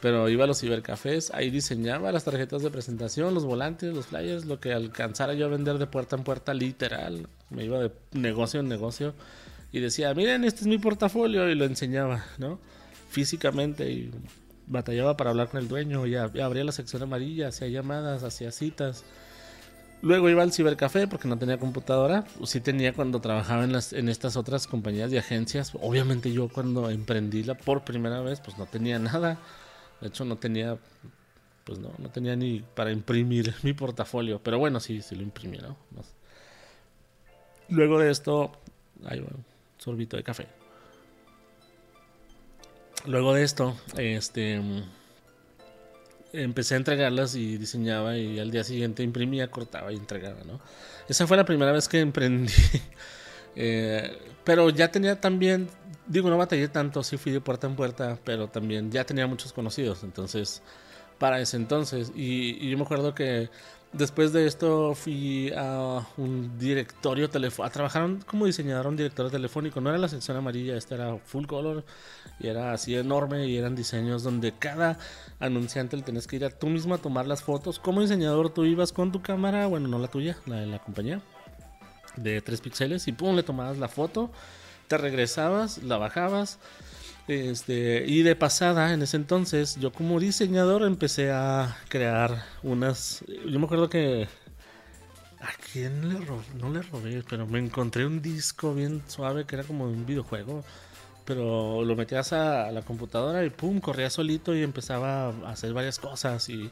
[0.02, 4.46] pero iba a los cibercafés, ahí diseñaba las tarjetas de presentación, los volantes, los flyers,
[4.46, 7.28] lo que alcanzara yo a vender de puerta en puerta, literal.
[7.50, 9.14] Me iba de negocio en negocio
[9.70, 12.58] y decía, miren, este es mi portafolio y lo enseñaba, ¿no?
[13.10, 14.10] Físicamente y
[14.66, 19.04] batallaba para hablar con el dueño, ya, abría la sección amarilla, hacía llamadas, hacía citas.
[20.00, 22.24] Luego iba al cibercafé porque no tenía computadora.
[22.44, 25.70] Sí tenía cuando trabajaba en, las, en estas otras compañías de agencias.
[25.80, 29.38] Obviamente yo cuando emprendí la por primera vez pues no tenía nada.
[30.02, 30.78] De hecho no tenía
[31.64, 34.40] pues no, no tenía ni para imprimir mi portafolio.
[34.42, 35.76] Pero bueno, sí, sí lo imprimí, ¿no?
[37.68, 38.52] Luego de esto,
[39.04, 39.38] ahí, bueno,
[39.78, 40.46] sorbito de café.
[43.06, 44.60] Luego de esto, este
[46.32, 50.60] empecé a entregarlas y diseñaba y al día siguiente imprimía, cortaba y entregaba, ¿no?
[51.08, 52.52] Esa fue la primera vez que emprendí.
[53.56, 55.68] Eh, pero ya tenía también,
[56.06, 59.52] digo, no batallé tanto, sí fui de puerta en puerta, pero también ya tenía muchos
[59.52, 60.62] conocidos, entonces,
[61.18, 62.12] para ese entonces.
[62.14, 63.50] y yo me acuerdo que
[63.92, 69.82] Después de esto fui a un directorio telefónico, a trabajar como diseñador un directorio telefónico.
[69.82, 71.84] No era la sección amarilla, esta era full color
[72.40, 74.98] y era así enorme y eran diseños donde cada
[75.40, 77.78] anunciante le tenías que ir a tú mismo a tomar las fotos.
[77.78, 81.20] Como diseñador tú ibas con tu cámara, bueno, no la tuya, la de la compañía,
[82.16, 84.30] de 3 píxeles y pum, le tomabas la foto,
[84.88, 86.58] te regresabas, la bajabas
[87.28, 93.24] este, y de pasada, en ese entonces, yo como diseñador empecé a crear unas...
[93.48, 94.28] Yo me acuerdo que...
[95.40, 96.44] ¿A quién le robé?
[96.54, 100.64] No le robé, pero me encontré un disco bien suave que era como un videojuego.
[101.24, 105.98] Pero lo metías a, la computadora y pum, corría solito y empezaba a hacer varias
[105.98, 106.48] cosas.
[106.48, 106.70] Y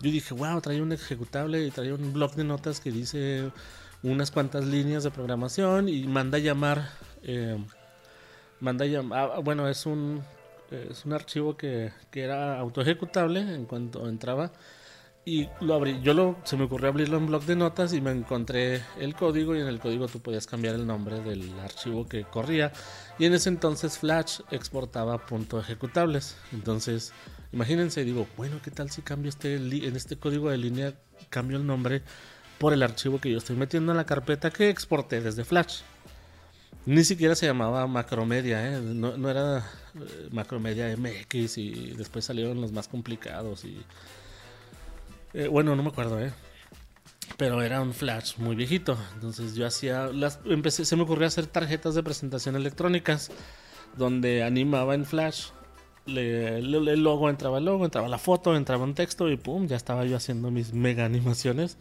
[0.00, 3.50] yo dije, wow, traía un ejecutable y traía un blog de notas que dice
[4.02, 6.90] unas cuantas líneas de programación y manda llamar...
[7.22, 7.58] Eh,
[8.60, 10.22] manda llamar, ah, bueno, es un,
[10.70, 14.50] es un archivo que, que era autoejecutable en cuanto entraba
[15.28, 18.10] y lo abrí, yo lo, se me ocurrió abrirlo en blog de notas y me
[18.12, 22.24] encontré el código y en el código tú podías cambiar el nombre del archivo que
[22.24, 22.72] corría
[23.18, 26.38] y en ese entonces Flash exportaba punto ejecutables.
[26.52, 27.12] Entonces
[27.52, 30.94] imagínense digo bueno qué tal si cambio este en este código de línea
[31.28, 32.02] cambio el nombre
[32.58, 35.80] por el archivo que yo estoy metiendo en la carpeta que exporté desde Flash
[36.88, 38.80] ni siquiera se llamaba Macromedia, ¿eh?
[38.80, 39.58] no, era
[39.94, 43.78] eh, Macromedia MX y después salieron los más complicados y...
[45.34, 46.32] Eh, bueno, no me acuerdo, ¿eh?
[47.36, 48.96] Pero era un flash muy viejito.
[49.12, 50.08] Entonces yo hacía...
[50.46, 53.30] Empecé, se me ocurrió hacer tarjetas de presentación electrónicas
[53.98, 55.48] donde animaba en flash.
[56.06, 60.06] el logo entraba el logo, entraba la foto, entraba un texto y pum, ya estaba
[60.06, 61.76] yo haciendo mis mega animaciones.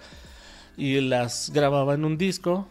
[0.77, 2.67] Y las grababa en un disco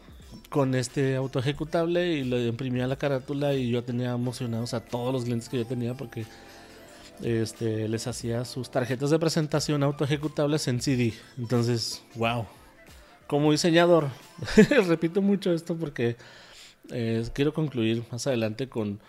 [0.49, 5.12] con este auto ejecutable y lo imprimía la carátula y yo tenía emocionados a todos
[5.12, 6.25] los clientes que yo tenía porque
[7.23, 11.14] este, les hacía sus tarjetas de presentación auto ejecutables en CD.
[11.38, 12.47] Entonces, wow.
[13.27, 14.09] Como diseñador,
[14.87, 16.16] repito mucho esto porque
[16.90, 19.01] eh, quiero concluir más adelante con,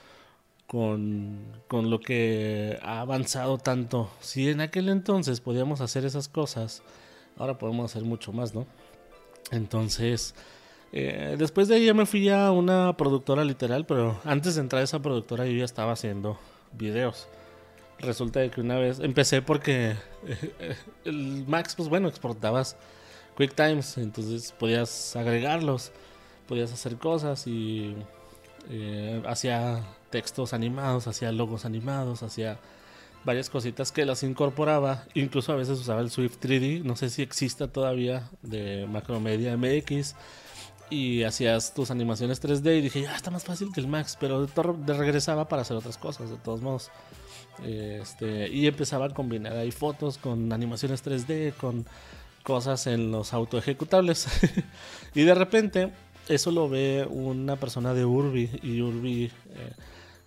[0.66, 4.10] con, con lo que ha avanzado tanto.
[4.22, 6.82] Si en aquel entonces podíamos hacer esas cosas,
[7.38, 8.66] ahora podemos hacer mucho más, ¿no?
[9.52, 10.36] Entonces,
[10.92, 14.82] eh, después de ahí ya me fui a una productora literal, pero antes de entrar
[14.82, 16.38] a esa productora yo ya estaba haciendo
[16.74, 17.28] videos.
[18.00, 19.96] Resulta que una vez empecé porque
[20.28, 22.78] eh, el Max, pues bueno, exportabas
[23.36, 25.92] QuickTimes, entonces podías agregarlos,
[26.48, 27.96] podías hacer cosas y
[28.70, 32.60] eh, hacía textos animados, hacía logos animados, hacía
[33.28, 35.04] varias cositas que las incorporaba.
[35.14, 40.16] Incluso a veces usaba el Swift 3D, no sé si exista todavía de Macromedia MX.
[40.90, 44.48] Y hacías tus animaciones 3D y dije, ya está más fácil que el Max, pero
[44.48, 46.90] de, regresaba para hacer otras cosas, de todos modos.
[47.66, 51.86] Este, y empezaba a combinar ahí fotos con animaciones 3D, con
[52.44, 54.28] cosas en los auto ejecutables.
[55.14, 55.92] y de repente
[56.30, 59.32] eso lo ve una persona de Urbi y Urbi eh,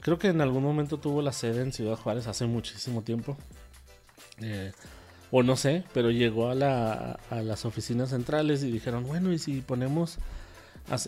[0.01, 3.37] Creo que en algún momento tuvo la sede en Ciudad Juárez hace muchísimo tiempo.
[4.41, 4.73] Eh,
[5.31, 9.39] o no sé, pero llegó a, la, a, las oficinas centrales y dijeron, bueno, y
[9.39, 10.19] si ponemos,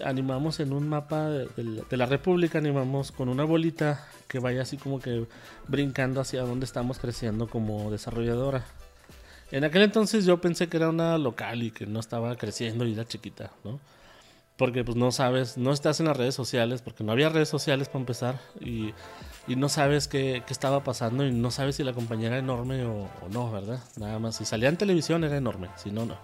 [0.04, 5.00] animamos en un mapa de, la República, animamos con una bolita que vaya así como
[5.00, 5.26] que
[5.66, 8.64] brincando hacia donde estamos creciendo como desarrolladora.
[9.50, 12.92] En aquel entonces yo pensé que era una local y que no estaba creciendo y
[12.92, 13.80] era chiquita, ¿no?
[14.62, 17.88] Porque pues no sabes, no estás en las redes sociales, porque no había redes sociales
[17.88, 18.94] para empezar y,
[19.48, 23.50] no sabes qué, estaba pasando y no sabes si la compañía era enorme o, no,
[23.50, 23.82] ¿verdad?
[23.96, 26.16] Nada más, si salía en televisión era enorme, si no, no.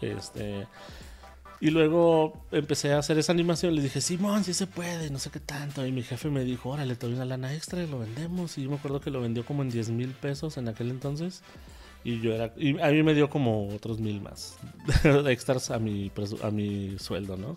[0.00, 0.68] Este,
[1.60, 5.30] y luego empecé a hacer esa animación, le dije, Simón, sí se puede, no sé
[5.30, 5.84] qué tanto.
[5.84, 8.58] Y mi jefe me dijo, órale, te doy una lana extra y lo vendemos.
[8.58, 11.42] Y yo me acuerdo que lo vendió como en 10 mil pesos en aquel entonces.
[12.06, 12.52] Y yo era.
[12.56, 14.56] Y a mí me dio como otros mil más
[15.26, 17.56] extras a mi, a mi sueldo, ¿no?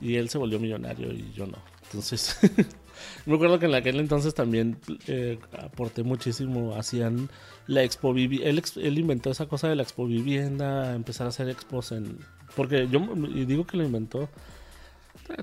[0.00, 1.58] Y él se volvió millonario y yo no.
[1.84, 2.36] Entonces,
[3.26, 6.74] me acuerdo que en aquel entonces también eh, aporté muchísimo.
[6.74, 7.30] Hacían
[7.68, 8.50] la Expo Vivienda.
[8.50, 12.18] Él, él, inventó esa cosa de la Expo Vivienda, empezar a hacer expos en.
[12.56, 12.98] Porque yo
[13.32, 14.28] y digo que lo inventó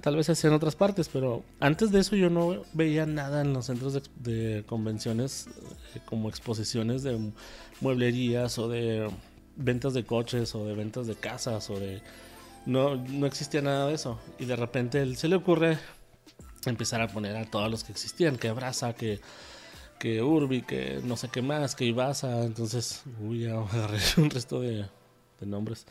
[0.01, 3.53] tal vez hacía en otras partes, pero antes de eso yo no veía nada en
[3.53, 5.47] los centros de, convenciones
[5.95, 7.31] eh, como exposiciones de
[7.79, 9.09] mueblerías o de
[9.55, 12.01] ventas de coches o de ventas de casas o de...
[12.65, 14.19] No, no existía nada de eso.
[14.37, 15.79] Y de repente se le ocurre
[16.65, 19.19] empezar a poner a todos los que existían, que Abraza, que,
[19.99, 22.43] que Urbi, que no sé qué más, que Ibasa.
[22.43, 24.85] Entonces, uy, ya agarré un resto de
[25.41, 25.87] nombres.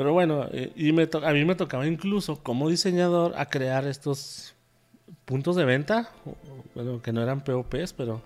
[0.00, 4.54] Pero bueno, eh, y me a mí me tocaba incluso como diseñador a crear estos
[5.26, 6.08] puntos de venta,
[6.74, 8.22] bueno, que no eran POPs, pero,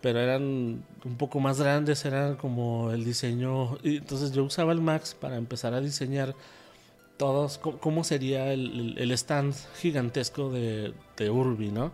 [0.00, 3.78] pero eran un poco más grandes, eran como el diseño.
[3.82, 6.36] Entonces yo usaba el Max para empezar a diseñar
[7.16, 11.90] todos, cómo sería el, el stand gigantesco de, de Urbi, ¿no?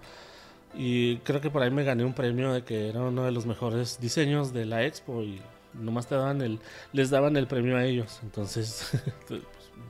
[0.74, 3.46] Y creo que por ahí me gané un premio de que era uno de los
[3.46, 5.40] mejores diseños de la expo y
[5.74, 6.58] nomás te daban el,
[6.92, 8.20] les daban el premio a ellos.
[8.22, 8.90] Entonces,
[9.28, 9.42] pues,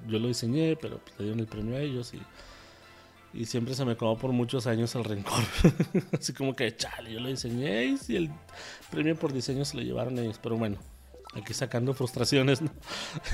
[0.06, 3.84] yo lo diseñé, pero pues, le dieron el premio a ellos y, y siempre se
[3.84, 5.42] me acabó por muchos años el rencor.
[6.12, 8.30] Así como que, chale, yo lo diseñé y el
[8.90, 10.38] premio por diseño se lo llevaron ellos.
[10.42, 10.78] Pero bueno,
[11.34, 12.60] aquí sacando frustraciones,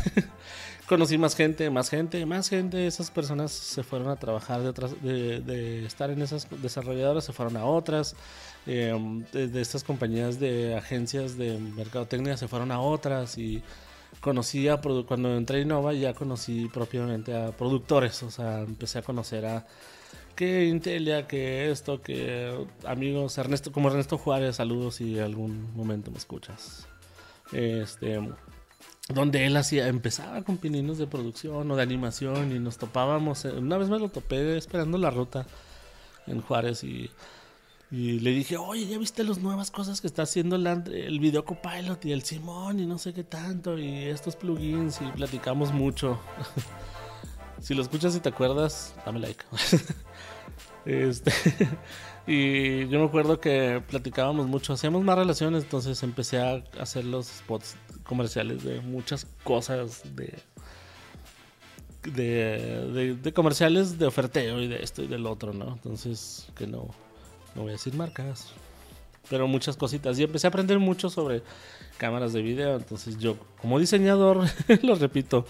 [0.88, 2.86] Conocí más gente, más gente, más gente.
[2.86, 7.58] Esas personas se fueron a trabajar de, otras, de, estar en esas desarrolladoras, se fueron
[7.58, 8.16] a otras.
[8.66, 13.62] Em, de, estas compañías de agencias de mercadotecnia se fueron a otras y
[14.20, 19.02] conocí a cuando entré a Innova ya conocí propiamente a productores, o sea, empecé a
[19.02, 19.66] conocer a
[20.34, 26.18] que Intelia, que esto, que amigos, Ernesto, como Ernesto Juárez, saludos si algún momento me
[26.18, 26.86] escuchas.
[27.52, 28.20] Este,
[29.08, 33.78] donde él hacía, empezaba con pininos de producción o de animación y nos topábamos, una
[33.78, 35.46] vez me lo topé esperando la ruta
[36.26, 37.10] en Juárez y
[37.90, 41.46] y le dije, oye, ¿ya viste las nuevas cosas que está haciendo el, el video
[41.46, 46.20] Copilot y el Simón y no sé qué tanto y estos plugins y platicamos mucho?
[47.62, 49.42] si lo escuchas y te acuerdas, dame like.
[50.84, 51.32] este,
[52.28, 57.26] y yo me acuerdo que platicábamos mucho, hacíamos más relaciones, entonces empecé a hacer los
[57.26, 60.34] spots comerciales de muchas cosas de
[62.02, 65.72] de, comerciales de oferteo y de esto y del otro, ¿no?
[65.74, 66.88] Entonces, que no,
[67.54, 68.52] no voy a decir marcas,
[69.28, 70.18] pero muchas cositas.
[70.18, 71.42] Y empecé a aprender mucho sobre
[71.96, 72.76] cámaras de video.
[72.76, 74.44] Entonces yo, como diseñador,
[74.82, 75.46] lo repito,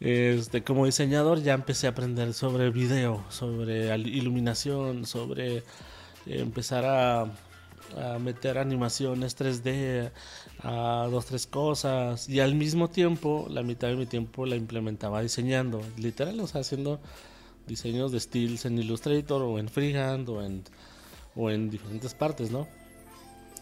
[0.00, 5.64] Este, como diseñador ya empecé a aprender sobre video, sobre iluminación, sobre
[6.28, 7.26] empezar a,
[8.20, 10.12] meter animaciones 3D,
[10.62, 12.28] a dos, tres cosas.
[12.28, 16.60] Y al mismo tiempo, la mitad de mi tiempo la implementaba diseñando, literal, o sea,
[16.60, 17.00] haciendo
[17.66, 20.64] diseños de styles en Illustrator o en Freehand o en,
[21.34, 22.68] o en diferentes partes, ¿no?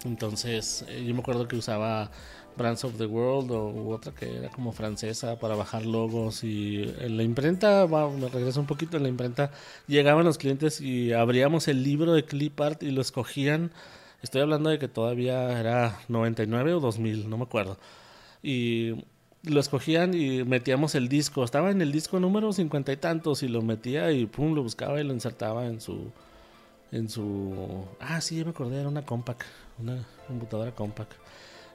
[0.05, 2.11] Entonces, eh, yo me acuerdo que usaba
[2.57, 7.17] Brands of the World o otra que era como francesa para bajar logos y en
[7.17, 9.51] la imprenta, me regreso un poquito, en la imprenta
[9.87, 13.73] llegaban los clientes y abríamos el libro de clip art y lo escogían.
[14.23, 17.79] Estoy hablando de que todavía era 99 o 2000, no me acuerdo.
[18.43, 18.95] Y
[19.47, 21.45] lo escogían y metíamos el disco.
[21.45, 25.01] Estaba en el disco número cincuenta y tantos y lo metía y pum, lo buscaba
[25.01, 26.11] y lo insertaba en su.
[26.93, 27.85] En su.
[28.01, 29.43] Ah, sí, ya me acordé, era una compact.
[29.79, 31.13] Una computadora compact.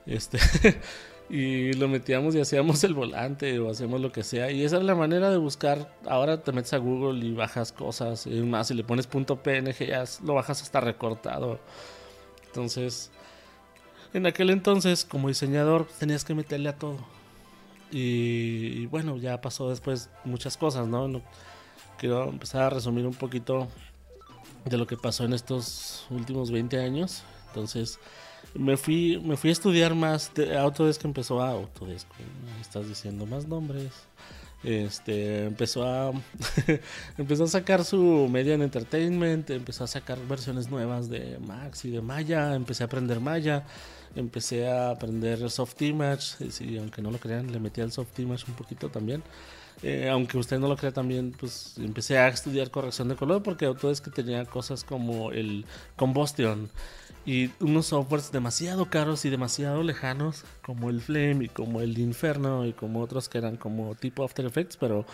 [0.06, 0.40] Este.
[1.30, 4.52] y lo metíamos y hacíamos el volante o hacíamos lo que sea.
[4.52, 5.96] Y esa es la manera de buscar.
[6.08, 8.28] Ahora te metes a Google y bajas cosas.
[8.28, 11.60] Y más, si le pones punto .png, ya lo bajas hasta recortado.
[12.48, 13.12] Entonces.
[14.14, 16.98] En aquel entonces, como diseñador, tenías que meterle a todo
[17.92, 21.22] y, bueno, ya pasó después muchas cosas, ¿no?
[21.98, 23.68] Quiero empezar a resumir un poquito
[24.66, 27.24] de lo que pasó en estos últimos 20 años.
[27.48, 28.00] Entonces,
[28.54, 30.34] me fui, me fui a estudiar más.
[30.34, 32.08] De, Autodesk empezó a Autodesk,
[32.60, 33.92] estás diciendo más nombres.
[34.64, 36.12] Este empezó a
[37.18, 41.90] empezó a sacar su media en entertainment, empezó a sacar versiones nuevas de Max y
[41.90, 43.66] de Maya, empecé a aprender Maya
[44.16, 48.46] empecé a aprender soft image, y aunque no lo crean, le metí al soft image
[48.48, 49.24] un poquito también.
[49.84, 53.72] Eh, aunque usted no lo crea también, pues empecé a estudiar corrección de color porque
[54.04, 56.70] que tenía cosas como el combustion
[57.26, 62.66] y unos softwares demasiado caros y demasiado lejanos como el Flame y como el Inferno
[62.66, 65.06] y como otros que eran como tipo After Effects, pero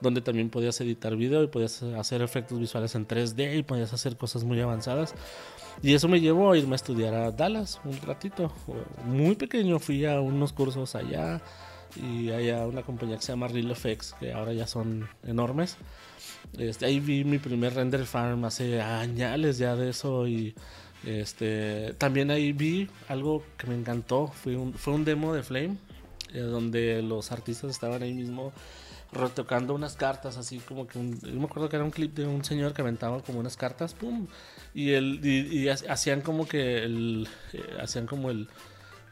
[0.00, 4.16] donde también podías editar video y podías hacer efectos visuales en 3D y podías hacer
[4.16, 5.14] cosas muy avanzadas.
[5.82, 8.52] Y eso me llevó a irme a estudiar a Dallas un ratito.
[9.06, 11.40] Muy pequeño fui a unos cursos allá
[11.96, 15.76] y allá una compañía que se llama Real Effects, que ahora ya son enormes.
[16.58, 20.54] Este, ahí vi mi primer render farm hace años ya de eso y
[21.06, 25.76] este también ahí vi algo que me encantó, fue un, fue un demo de Flame
[26.32, 28.52] eh, donde los artistas estaban ahí mismo
[29.12, 32.26] retocando unas cartas, así como que un, yo me acuerdo que era un clip de
[32.26, 34.26] un señor que aventaba como unas cartas, pum,
[34.74, 38.48] y el y, hacían como que el eh, hacían como el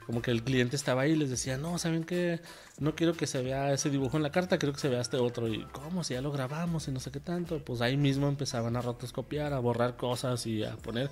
[0.06, 2.40] como que el cliente estaba ahí y les decía, no, ¿saben qué?
[2.78, 5.16] No quiero que se vea ese dibujo en la carta, quiero que se vea este
[5.16, 5.48] otro.
[5.48, 6.04] Y, ¿cómo?
[6.04, 7.64] Si ya lo grabamos y no sé qué tanto.
[7.64, 11.08] Pues ahí mismo empezaban a rotoscopiar, a borrar cosas y a poner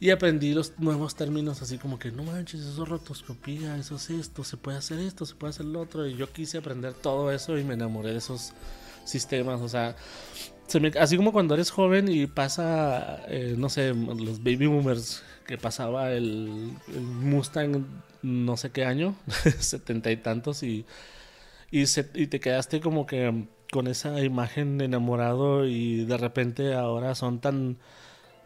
[0.00, 4.10] y aprendí los nuevos términos así como que no manches, eso es rotoscopía, eso es
[4.10, 6.06] esto, se puede hacer esto, se puede hacer lo otro.
[6.06, 8.52] Y yo quise aprender todo eso y me enamoré de esos
[9.04, 9.60] sistemas.
[9.60, 9.96] O sea,
[11.00, 16.10] así como cuando eres joven y pasa, eh, no sé, los baby boomers, que pasaba
[16.12, 17.84] el, Mustang
[18.22, 19.14] no sé qué año,
[19.58, 20.86] setenta y tantos, y,
[21.70, 27.40] y, y te quedaste como que con esa imagen enamorado y de repente ahora son
[27.40, 27.78] tan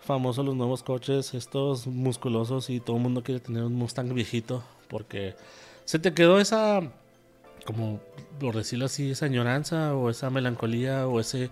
[0.00, 4.62] famosos los nuevos coches, estos musculosos y todo el mundo quiere tener un Mustang viejito
[4.88, 5.34] porque
[5.84, 6.80] se te quedó esa,
[7.64, 8.00] como
[8.40, 11.50] por decirlo así, esa añoranza o esa melancolía o ese...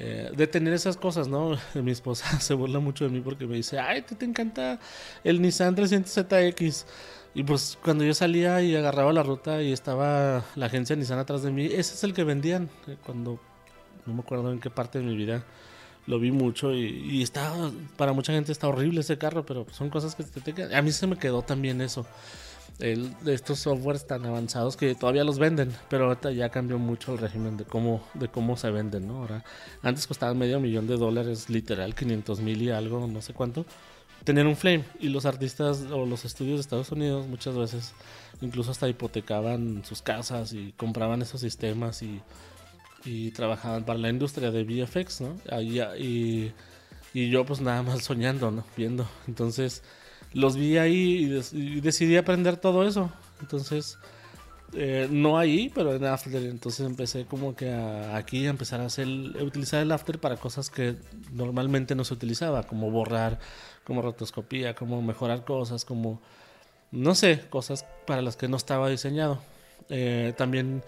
[0.00, 1.58] Eh, de tener esas cosas, ¿no?
[1.74, 4.78] Mi esposa se burla mucho de mí porque me dice, ay, te, te encanta
[5.24, 6.84] el Nissan 300ZX.
[7.34, 11.42] Y pues cuando yo salía y agarraba la ruta y estaba la agencia Nissan atrás
[11.42, 12.70] de mí, ese es el que vendían.
[12.86, 13.40] Eh, cuando
[14.06, 15.44] no me acuerdo en qué parte de mi vida
[16.08, 17.52] lo vi mucho y, está,
[17.98, 20.90] para mucha gente está horrible ese carro, pero son cosas que te, te A mí
[20.90, 22.06] se me quedó también eso.
[22.80, 27.58] Estos softwares tan avanzados que todavía los venden, pero ahorita ya cambió mucho el régimen
[27.58, 29.18] de cómo, de cómo se venden, ¿no?
[29.18, 29.44] Ahora,
[29.82, 33.66] antes costaban medio millón de dólares, literal, 500 mil y algo, no sé cuánto,
[34.24, 34.84] tener un Flame.
[35.00, 37.92] Y los artistas o los estudios de Estados Unidos muchas veces
[38.40, 42.22] incluso hasta hipotecaban sus casas y compraban esos sistemas y
[43.08, 45.36] y trabajaban para la industria de VFX, ¿no?
[45.60, 46.52] y,
[47.14, 48.64] y, yo pues nada más soñando, ¿no?
[48.76, 49.08] Viendo.
[49.26, 49.82] Entonces
[50.32, 53.10] los vi ahí y, decidí aprender todo eso.
[53.40, 53.98] Entonces,
[54.74, 56.36] eh, no ahí, pero en After.
[56.36, 60.96] Entonces empecé como que aquí a empezar a hacer, utilizar el After para cosas que
[61.32, 63.38] normalmente no se utilizaba, como borrar,
[63.84, 66.20] como rotoscopía, como mejorar cosas, como,
[66.90, 69.40] no sé, cosas para las que no estaba diseñado.
[69.88, 70.82] Eh, también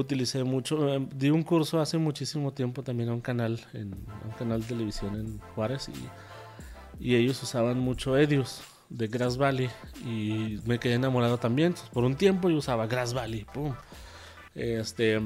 [0.00, 3.94] utilicé mucho, eh, di un curso hace muchísimo tiempo también a un canal, en
[4.24, 9.68] un canal de televisión en Juárez y, y ellos usaban mucho Edius de Grass Valley
[10.04, 11.74] y me quedé enamorado también.
[11.92, 13.46] por un tiempo yo usaba Grass Valley,
[14.54, 15.20] Este,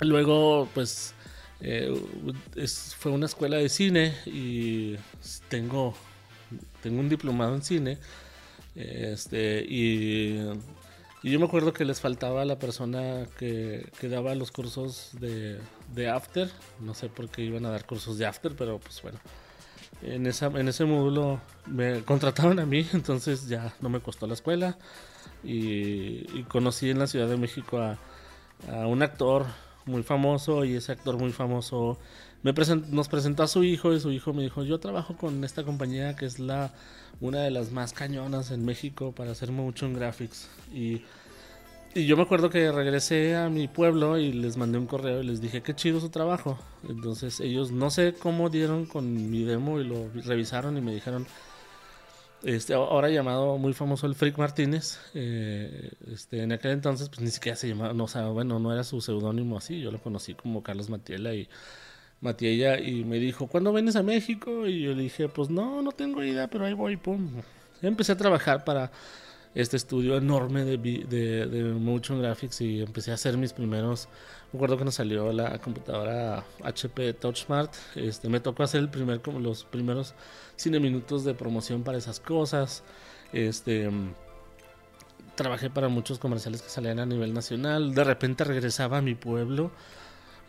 [0.00, 1.14] luego, pues,
[1.60, 1.92] eh,
[2.98, 4.96] fue una escuela de cine y
[5.48, 5.94] tengo,
[6.82, 7.98] tengo un diplomado en cine.
[8.74, 10.38] Este, y,
[11.30, 15.58] yo me acuerdo que les faltaba la persona que, que daba los cursos de,
[15.94, 16.50] de, after.
[16.80, 19.18] No sé por qué iban a dar cursos de after, pero pues bueno.
[20.02, 24.34] En, esa, en ese módulo me contrataron a mí, entonces ya no me costó la
[24.34, 24.78] escuela.
[25.42, 27.98] Y, y conocí en la Ciudad de México a,
[28.72, 29.46] a un actor
[29.84, 31.98] muy famoso y ese actor muy famoso
[32.52, 36.16] nos presentó a su hijo y su hijo me dijo, yo trabajo con esta compañía
[36.16, 36.72] que es la
[37.20, 40.48] una de las más cañonas en México para hacer motion graphics.
[40.72, 41.02] Y,
[41.94, 45.26] y yo me acuerdo que regresé a mi pueblo y les mandé un correo y
[45.26, 46.58] les dije, qué chido su trabajo.
[46.88, 51.26] Entonces ellos no sé cómo dieron con mi demo y lo revisaron y me dijeron,
[52.42, 57.30] este, ahora llamado muy famoso el Freak Martínez, eh, este, en aquel entonces pues ni
[57.30, 60.34] siquiera se llamaba, no, o sea, bueno, no era su seudónimo así, yo lo conocí
[60.34, 61.48] como Carlos Matiela y
[62.20, 64.66] Matiella y me dijo, ¿cuándo vienes a México?
[64.66, 67.30] Y yo le dije, pues no, no tengo idea, pero ahí voy, pum.
[67.82, 68.90] empecé a trabajar para
[69.54, 74.08] este estudio enorme de, de, de, motion graphics y empecé a hacer mis primeros.
[74.52, 77.72] Me acuerdo que nos salió la computadora HP TouchSmart.
[77.94, 80.14] Este, me tocó hacer el primer, como los primeros
[80.56, 82.84] cine minutos de promoción para esas cosas.
[83.32, 83.90] Este,
[85.36, 87.94] trabajé para muchos comerciales que salían a nivel nacional.
[87.94, 89.70] De repente regresaba a mi pueblo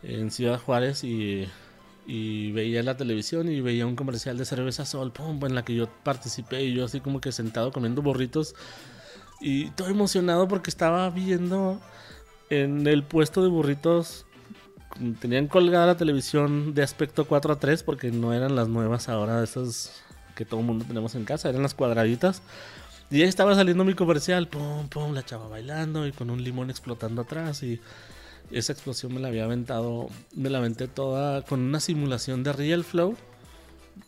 [0.03, 1.47] en Ciudad Juárez y,
[2.05, 5.75] y veía la televisión y veía un comercial de cerveza Sol, pum, en la que
[5.75, 8.55] yo participé y yo así como que sentado comiendo burritos
[9.39, 11.79] y todo emocionado porque estaba viendo
[12.49, 14.25] en el puesto de burritos
[15.19, 19.43] tenían colgada la televisión de aspecto 4 a 3 porque no eran las nuevas ahora
[19.43, 20.01] esas
[20.35, 22.41] que todo el mundo tenemos en casa, eran las cuadraditas.
[23.09, 26.69] Y ahí estaba saliendo mi comercial, pum, pum, la chava bailando y con un limón
[26.69, 27.81] explotando atrás y
[28.51, 32.83] esa explosión me la había aventado, me la aventé toda con una simulación de Real
[32.83, 33.15] Flow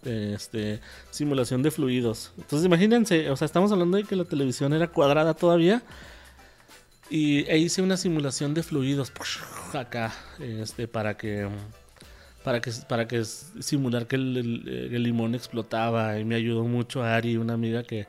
[0.03, 0.79] este,
[1.11, 2.31] simulación de fluidos.
[2.37, 5.83] Entonces imagínense, o sea, estamos hablando de que la televisión era cuadrada todavía.
[7.09, 9.11] Y e hice una simulación de fluidos
[9.73, 11.49] acá, este, para que
[12.43, 17.53] para que para que simular que el, limón explotaba y me ayudó mucho Ari, una
[17.53, 18.07] amiga que,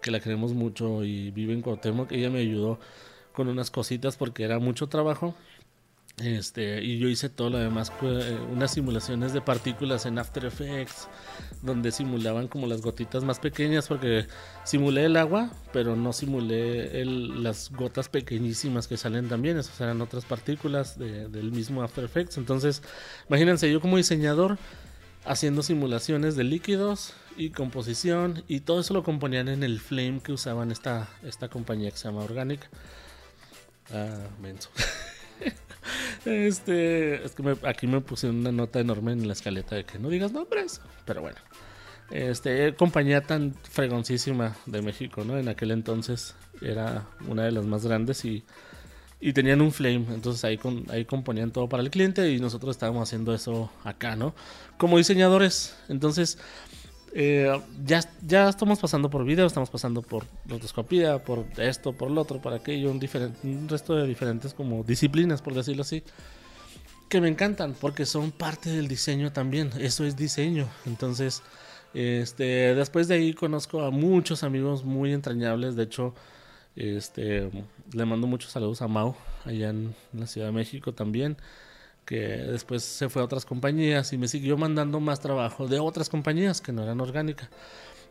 [0.00, 2.80] que la queremos mucho y vive en Cuauhtémoc, ella me ayudó
[3.34, 5.34] con unas cositas porque era mucho trabajo
[6.20, 11.08] este, y yo hice todo lo demás, eh, unas simulaciones de partículas en After Effects,
[11.62, 14.26] donde simulaban como las gotitas más pequeñas, porque
[14.64, 20.24] simulé el agua, pero no simulé las gotas pequeñísimas que salen también, esas eran otras
[20.24, 22.38] partículas del mismo After Effects.
[22.38, 22.82] Entonces,
[23.28, 24.58] imagínense, yo como diseñador
[25.24, 30.32] haciendo simulaciones de líquidos y composición, y todo eso lo componían en el Flame que
[30.32, 32.68] usaban esta, esta compañía que se llama Organic.
[33.92, 34.70] Ah, menso.
[36.24, 40.08] Este, es que aquí me puse una nota enorme en la escaleta de que no
[40.08, 41.38] digas nombres, pero bueno.
[42.10, 45.38] Este, compañía tan fregoncísima de México, ¿no?
[45.38, 48.44] En aquel entonces era una de las más grandes y,
[49.20, 52.76] y tenían un flame, entonces ahí, con, ahí componían todo para el cliente y nosotros
[52.76, 54.34] estábamos haciendo eso acá, ¿no?
[54.78, 56.38] Como diseñadores, entonces
[57.14, 62.20] eh, ya, ya estamos pasando por video, estamos pasando por rotoscopía, por esto, por lo
[62.20, 63.00] otro, por aquello, un,
[63.44, 66.02] un resto de diferentes como disciplinas, por decirlo así,
[67.08, 69.70] que me encantan porque son parte del diseño también.
[69.78, 70.68] Eso es diseño.
[70.86, 71.42] Entonces,
[71.94, 75.76] este, después de ahí conozco a muchos amigos muy entrañables.
[75.76, 76.14] De hecho,
[76.76, 77.50] este,
[77.92, 81.36] le mando muchos saludos a Mau, allá en la Ciudad de México también
[82.08, 86.08] que después se fue a otras compañías y me siguió mandando más trabajo de otras
[86.08, 87.50] compañías que no eran orgánicas.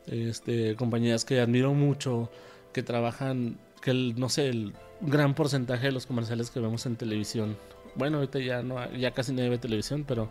[0.05, 2.29] Este, compañías que admiro mucho,
[2.73, 7.57] que trabajan, que no sé, el gran porcentaje de los comerciales que vemos en televisión.
[7.95, 10.29] Bueno, ahorita ya no, ya casi no hay televisión, pero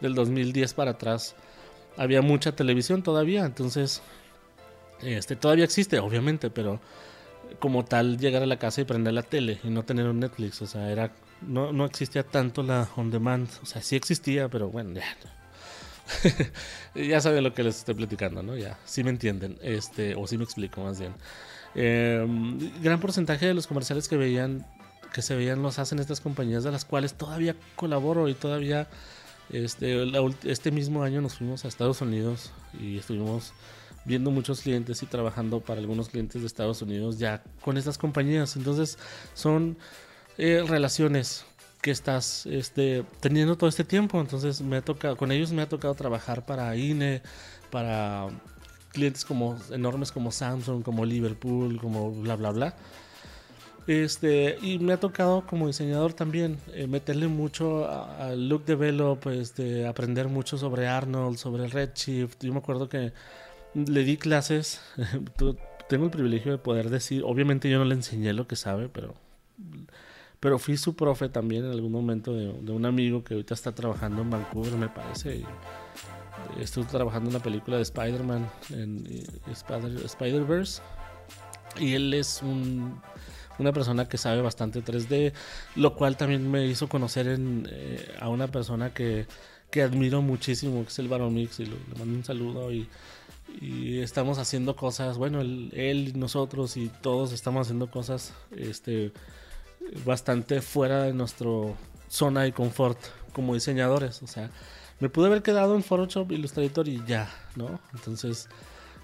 [0.00, 1.36] del 2010 para atrás
[1.96, 4.02] había mucha televisión todavía, entonces
[5.02, 6.80] este todavía existe, obviamente, pero
[7.58, 10.62] como tal llegar a la casa y prender la tele y no tener un Netflix,
[10.62, 11.12] o sea, era
[11.46, 13.48] no, no existía tanto la on demand.
[13.62, 15.04] O sea, sí existía, pero bueno, ya.
[16.94, 18.56] ya saben lo que les estoy platicando, ¿no?
[18.56, 21.14] Ya, sí me entienden, este, o sí me explico más bien.
[21.74, 24.66] Em, gran porcentaje de los comerciales que veían,
[25.12, 28.88] que se veían, los hacen estas compañías de las cuales todavía colaboro y todavía,
[29.50, 30.04] este,
[30.44, 33.52] este mismo año nos fuimos a Estados Unidos y estuvimos
[34.04, 38.56] viendo muchos clientes y trabajando para algunos clientes de Estados Unidos ya con estas compañías.
[38.56, 38.98] Entonces
[39.34, 39.76] son
[40.38, 41.44] eh, relaciones
[41.80, 44.20] que estás este, teniendo todo este tiempo.
[44.20, 47.22] Entonces me ha tocado, con ellos me ha tocado trabajar para INE,
[47.70, 48.28] para
[48.92, 52.76] clientes como enormes como Samsung, como Liverpool, como bla bla bla.
[53.86, 59.86] Este, y me ha tocado como diseñador también eh, meterle mucho al look develop, este,
[59.86, 62.42] aprender mucho sobre Arnold, sobre Redshift.
[62.42, 63.12] Yo me acuerdo que
[63.74, 64.80] le di clases,
[65.88, 69.14] tengo el privilegio de poder decir, obviamente yo no le enseñé lo que sabe, pero,
[70.40, 74.22] pero fui su profe también en algún momento de, un amigo que ahorita está trabajando
[74.22, 75.44] en Vancouver, me parece.
[76.60, 79.26] estuve trabajando en la película de Spider-Man, en eh,
[80.04, 80.82] Spider-Verse,
[81.78, 83.00] y él es un
[83.58, 85.32] una persona que sabe bastante 3D,
[85.76, 89.26] lo cual también me hizo conocer eh, a una persona que,
[89.70, 92.88] que, admiro muchísimo, que es el Baron Mix, y le mando un saludo y,
[93.60, 99.12] y estamos haciendo cosas, bueno, él, él, nosotros y todos estamos haciendo cosas este,
[100.04, 101.48] bastante fuera de nuestra
[102.08, 102.98] zona de confort
[103.32, 104.50] como diseñadores, o sea,
[105.00, 107.80] me pude haber quedado en Photoshop Illustrator y ya, ¿no?
[107.92, 108.48] Entonces,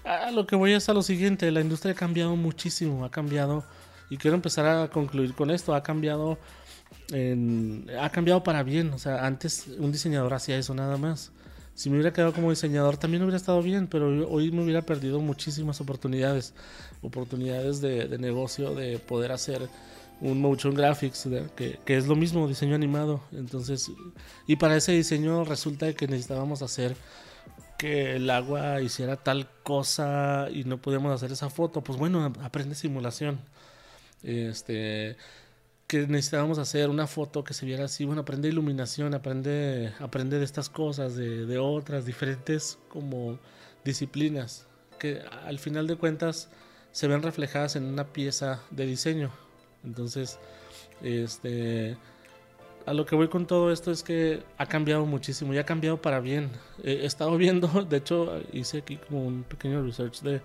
[0.03, 3.63] a lo que voy es a lo siguiente, la industria ha cambiado muchísimo, ha cambiado
[4.11, 5.73] y quiero empezar a concluir con esto.
[5.73, 6.37] Ha cambiado,
[7.97, 8.91] ha cambiado para bien.
[8.93, 11.31] O sea, antes un diseñador hacía eso nada más.
[11.73, 15.19] Si me hubiera quedado como diseñador también hubiera estado bien, pero hoy me hubiera perdido
[15.19, 16.53] muchísimas oportunidades.
[17.01, 19.67] Oportunidades de, negocio, de poder hacer
[20.19, 23.21] un motion graphics, que, que, es lo mismo, diseño animado.
[23.31, 23.91] Entonces,
[24.45, 26.95] y para ese diseño resulta que necesitábamos hacer
[27.81, 31.81] que el agua hiciera tal cosa y no podíamos hacer esa foto.
[31.81, 33.39] Pues bueno, aprende simulación
[34.21, 35.17] este
[35.91, 40.45] que necesitábamos hacer una foto que se viera así, bueno, aprende iluminación, aprende, aprende de
[40.45, 43.37] estas cosas, de, otras diferentes como
[43.83, 44.67] disciplinas,
[44.99, 46.49] que al final de cuentas
[46.93, 49.31] se ven reflejadas en una pieza de diseño.
[49.83, 50.39] Entonces,
[51.01, 51.97] este,
[52.85, 56.01] a lo que voy con todo esto es que ha cambiado muchísimo y ha cambiado
[56.01, 56.51] para bien.
[56.85, 60.41] He estado viendo, de hecho, hice aquí como un pequeño research de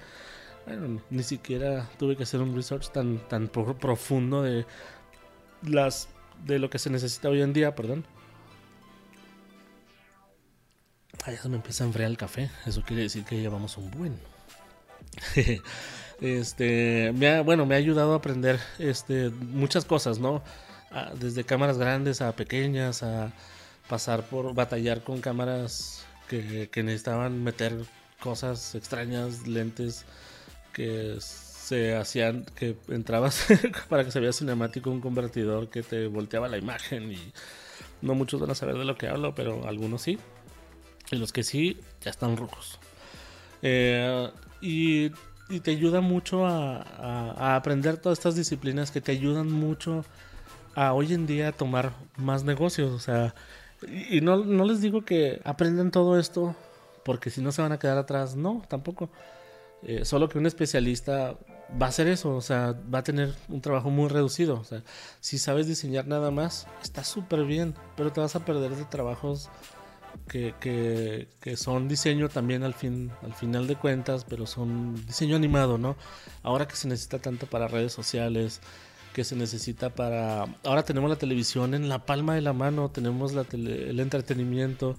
[0.67, 4.67] bueno, ni siquiera tuve que hacer un research tan, tan profundo de
[5.69, 6.09] las
[6.45, 8.05] de lo que se necesita hoy en día, perdón.
[11.27, 12.51] Ya se me empieza a enfriar el café.
[12.67, 14.17] Eso quiere decir que llevamos un buen.
[16.21, 20.43] este, me bueno, me ha ayudado a aprender este, muchas cosas, ¿no?
[21.19, 23.33] Desde cámaras grandes a pequeñas, a
[23.89, 27.85] pasar por batallar con cámaras que, que necesitaban meter
[28.21, 30.05] cosas extrañas, lentes
[30.73, 31.17] que
[31.67, 33.45] se hacían, que entrabas
[33.89, 37.33] para que se vea cinemático un convertidor que te volteaba la imagen y
[38.03, 40.17] no muchos van a saber de lo que hablo, pero algunos sí.
[41.11, 42.79] Y los que sí, ya están rojos.
[43.63, 45.11] Eh, y,
[45.61, 50.05] te ayuda mucho a, aprender todas estas disciplinas que te ayudan mucho
[50.77, 52.93] a hoy en día tomar más negocios.
[52.93, 53.35] O sea,
[54.09, 56.55] y, no, no les digo que aprendan todo esto
[57.05, 58.37] porque si no se van a quedar atrás.
[58.37, 59.11] No, tampoco.
[59.83, 61.37] Eh, solo que un especialista
[61.71, 64.63] va a hacer eso, o sea, va a tener un trabajo muy reducido.
[65.21, 69.49] Si sabes diseñar nada más, está súper bien, pero te vas a perder de trabajos
[70.29, 75.37] que, que, que, son diseño también al, fin, al final de cuentas, pero son diseño
[75.37, 75.97] animado, ¿no?
[76.43, 78.61] Ahora que se necesita tanto para redes sociales,
[79.13, 80.45] que se necesita para...
[80.65, 84.97] Ahora tenemos la televisión en la palma de la mano, tenemos la el entretenimiento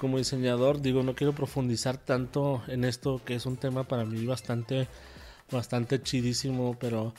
[0.00, 4.24] como diseñador, digo, no quiero profundizar tanto en esto, que es un tema para mí
[4.24, 4.88] bastante,
[5.50, 7.14] bastante chidísimo, pero,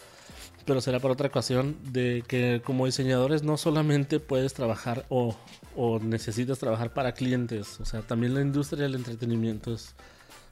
[0.66, 5.36] pero será para otra ocasión, de que como diseñadores no solamente puedes trabajar o,
[6.02, 9.96] necesitas trabajar para clientes, o sea, también la industria del entretenimiento es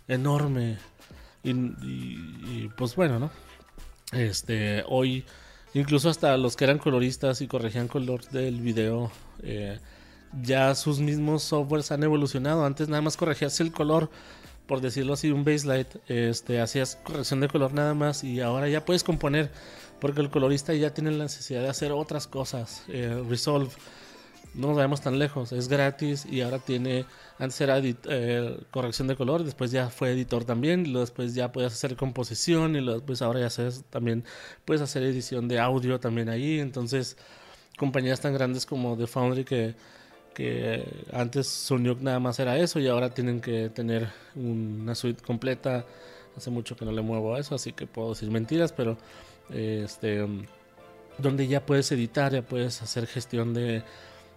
[0.08, 0.78] enorme.
[1.44, 3.32] Y, pues bueno, ¿no?
[4.12, 5.26] Este, hoy,
[5.74, 9.12] incluso hasta los que eran coloristas y corregían color del video,
[9.42, 9.80] eh,
[10.42, 12.66] ya sus mismos softwares han evolucionado.
[12.66, 14.10] Antes nada más corregías el color,
[14.70, 18.86] por decirlo así, un baselight, este, hacías corrección de color nada más y ahora ya
[18.86, 19.50] puedes componer,
[20.00, 22.84] porque el colorista ya tiene la necesidad de hacer otras cosas.
[22.88, 23.72] Eh, Resolve,
[24.54, 27.06] no nos vayamos tan lejos, es gratis y ahora tiene,
[27.40, 31.74] antes era eh, corrección de color, después ya fue editor también, y después ya puedes
[31.74, 34.24] hacer composición y después ahora ya también,
[34.66, 37.18] puedes hacer edición de audio también ahí, entonces
[37.76, 39.74] compañías tan grandes como The Foundry que
[40.34, 45.86] que antes Sunyuk nada más era eso y ahora tienen que tener una suite completa.
[46.38, 48.98] Hace mucho que no le muevo a eso, así que puedo decir mentiras, pero
[49.50, 50.26] este
[51.18, 53.84] donde ya puedes editar, ya puedes hacer gestión de,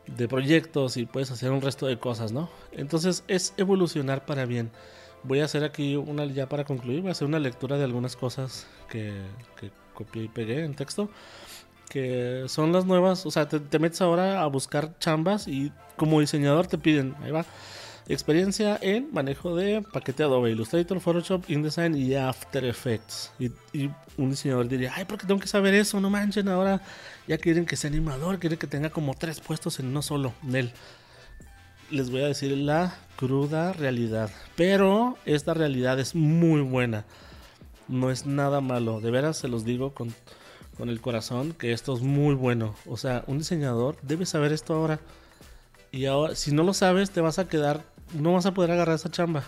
[0.07, 2.51] de proyectos y puedes hacer un resto de cosas, ¿no?
[2.72, 4.70] Entonces es evolucionar para bien.
[5.22, 8.16] Voy a hacer aquí una, ya para concluir, voy a hacer una lectura de algunas
[8.16, 9.12] cosas que,
[9.61, 11.09] que copié y pegué en texto
[11.93, 16.66] que son las nuevas, o sea, te, metes ahora a buscar chambas y como diseñador
[16.66, 17.45] te piden, ahí va,
[18.09, 23.32] experiencia en manejo de paquete Adobe, Illustrator, Photoshop, InDesign y After Effects.
[23.38, 23.51] Y,
[24.16, 26.01] un diseñador diría, ay, ¿por qué tengo que saber eso?
[26.01, 26.80] No manchen, ahora
[27.28, 30.32] ya quieren que sea animador, quieren que tenga como tres puestos en uno solo.
[30.43, 30.72] Nel.
[31.90, 34.30] Les voy a decir la cruda realidad.
[34.57, 37.05] Pero esta realidad es muy buena.
[37.86, 39.01] No es nada malo.
[39.03, 40.14] De veras se los digo con,
[40.77, 42.75] con el corazón que esto es muy bueno.
[42.87, 45.01] O sea, un diseñador debe saber esto ahora.
[45.91, 48.97] Y ahora, si no lo sabes, te vas a quedar, no vas a poder agarrar
[48.97, 49.45] esa chamba.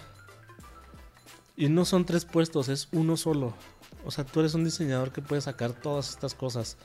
[1.57, 3.55] Y no son tres puestos, es uno solo.
[4.05, 6.77] O sea, tú eres un diseñador que puede sacar todas estas cosas.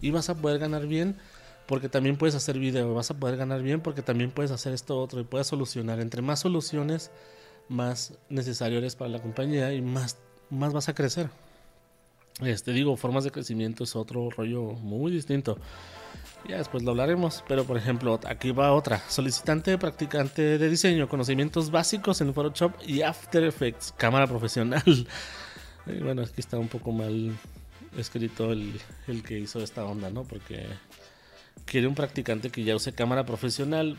[0.00, 1.16] Y vas a poder ganar bien
[1.66, 2.94] porque también puedes hacer video.
[2.94, 5.98] Vas a poder ganar bien porque también puedes hacer esto otro y puedes solucionar.
[6.00, 7.10] Entre más soluciones,
[7.68, 10.18] más necesario eres para la compañía y más,
[10.50, 11.30] más vas a crecer.
[12.40, 15.58] Este digo, formas de crecimiento es otro rollo muy distinto.
[16.48, 19.02] Ya después lo hablaremos, pero por ejemplo, aquí va otra.
[19.08, 24.82] Solicitante, practicante de diseño, conocimientos básicos en Photoshop y After Effects, cámara profesional.
[25.86, 27.36] y bueno, aquí está un poco mal
[27.96, 30.22] escrito el, el, que hizo esta onda, ¿no?
[30.22, 30.66] Porque
[31.64, 33.96] quiere un practicante que ya use cámara profesional.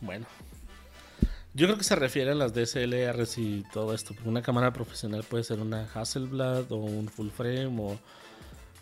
[0.00, 0.26] Bueno,
[1.54, 4.14] yo creo que se refiere a las DSLRs y todo esto.
[4.24, 7.98] Una cámara profesional puede ser una Hasselblad o un full frame o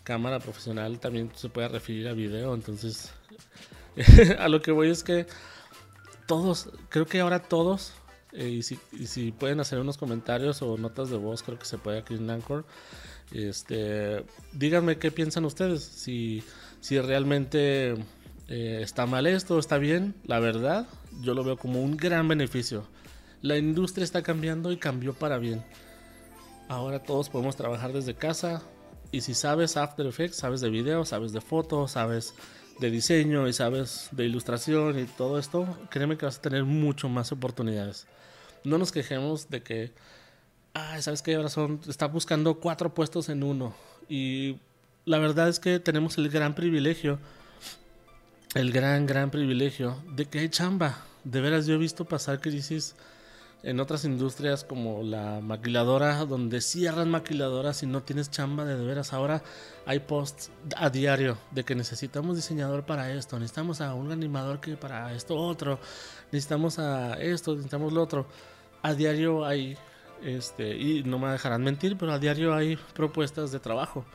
[0.03, 2.53] cámara profesional también se puede referir a video.
[2.53, 3.11] Entonces,
[4.39, 5.27] a lo que voy es que
[6.25, 7.93] todos, creo que ahora todos,
[8.31, 11.65] eh, y, si, y, si, pueden hacer unos comentarios o notas de voz, creo que
[11.65, 12.65] se puede aquí en Anchor.
[13.31, 15.83] Este, díganme qué piensan ustedes.
[15.83, 16.43] Si,
[16.81, 17.95] si realmente
[18.47, 20.87] eh, está mal esto, está bien, la verdad,
[21.21, 22.85] yo lo veo como un gran beneficio.
[23.41, 25.63] La industria está cambiando y cambió para bien.
[26.69, 28.61] Ahora todos podemos trabajar desde casa
[29.11, 32.33] y si sabes After Effects, sabes de video, sabes de fotos, sabes
[32.79, 37.09] de diseño y sabes de ilustración y todo esto, créeme que vas a tener mucho
[37.09, 38.07] más oportunidades.
[38.63, 39.91] No nos quejemos de que,
[40.99, 43.75] sabes que ahora son, está buscando cuatro puestos en uno
[44.09, 44.57] y
[45.05, 47.19] la verdad es que tenemos el gran privilegio
[48.53, 50.97] el gran, gran privilegio de que hay chamba.
[51.23, 52.95] De veras, yo he visto pasar crisis
[53.63, 58.85] en otras industrias como la maquiladora, donde cierran maquiladoras y no tienes chamba de, de
[58.85, 59.13] veras.
[59.13, 59.41] Ahora
[59.85, 64.75] hay posts a diario de que necesitamos diseñador para esto, necesitamos a un animador que
[64.75, 65.79] para esto otro,
[66.31, 68.27] necesitamos a esto, necesitamos lo otro.
[68.81, 69.77] A diario hay,
[70.21, 74.05] este, y no me dejarán mentir, pero a diario hay propuestas de trabajo.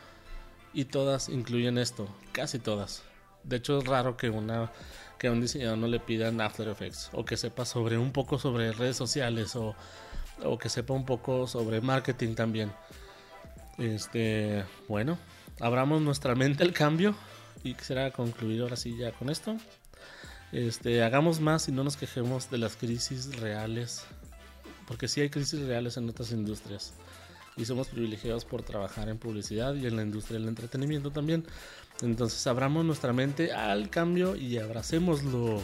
[0.75, 3.08] Y todas incluyen esto, casi todas.
[3.49, 4.71] De hecho, es raro que una
[5.19, 8.39] que a un diseñador no le pidan After Effects o que sepa sobre un poco
[8.39, 9.75] sobre redes sociales o,
[10.45, 12.71] o que sepa un poco sobre marketing también.
[13.79, 15.19] Este, bueno,
[15.61, 17.17] abramos nuestra mente al cambio
[17.65, 19.57] y quisiera concluir ahora sí ya con esto.
[20.53, 24.05] Este, hagamos más y no nos quejemos de las crisis reales,
[24.87, 26.95] porque sí hay crisis reales en otras industrias
[27.59, 31.45] y somos privilegiados por trabajar en publicidad y en la industria del entretenimiento también.
[32.03, 35.61] Entonces abramos nuestra mente al cambio y abracémoslo.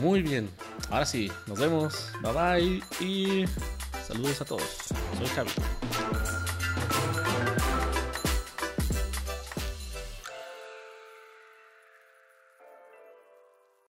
[0.00, 0.48] Muy bien,
[0.90, 3.44] ahora sí, nos vemos, bye bye y
[4.06, 4.64] saludos a todos.
[5.18, 5.50] Soy Javi.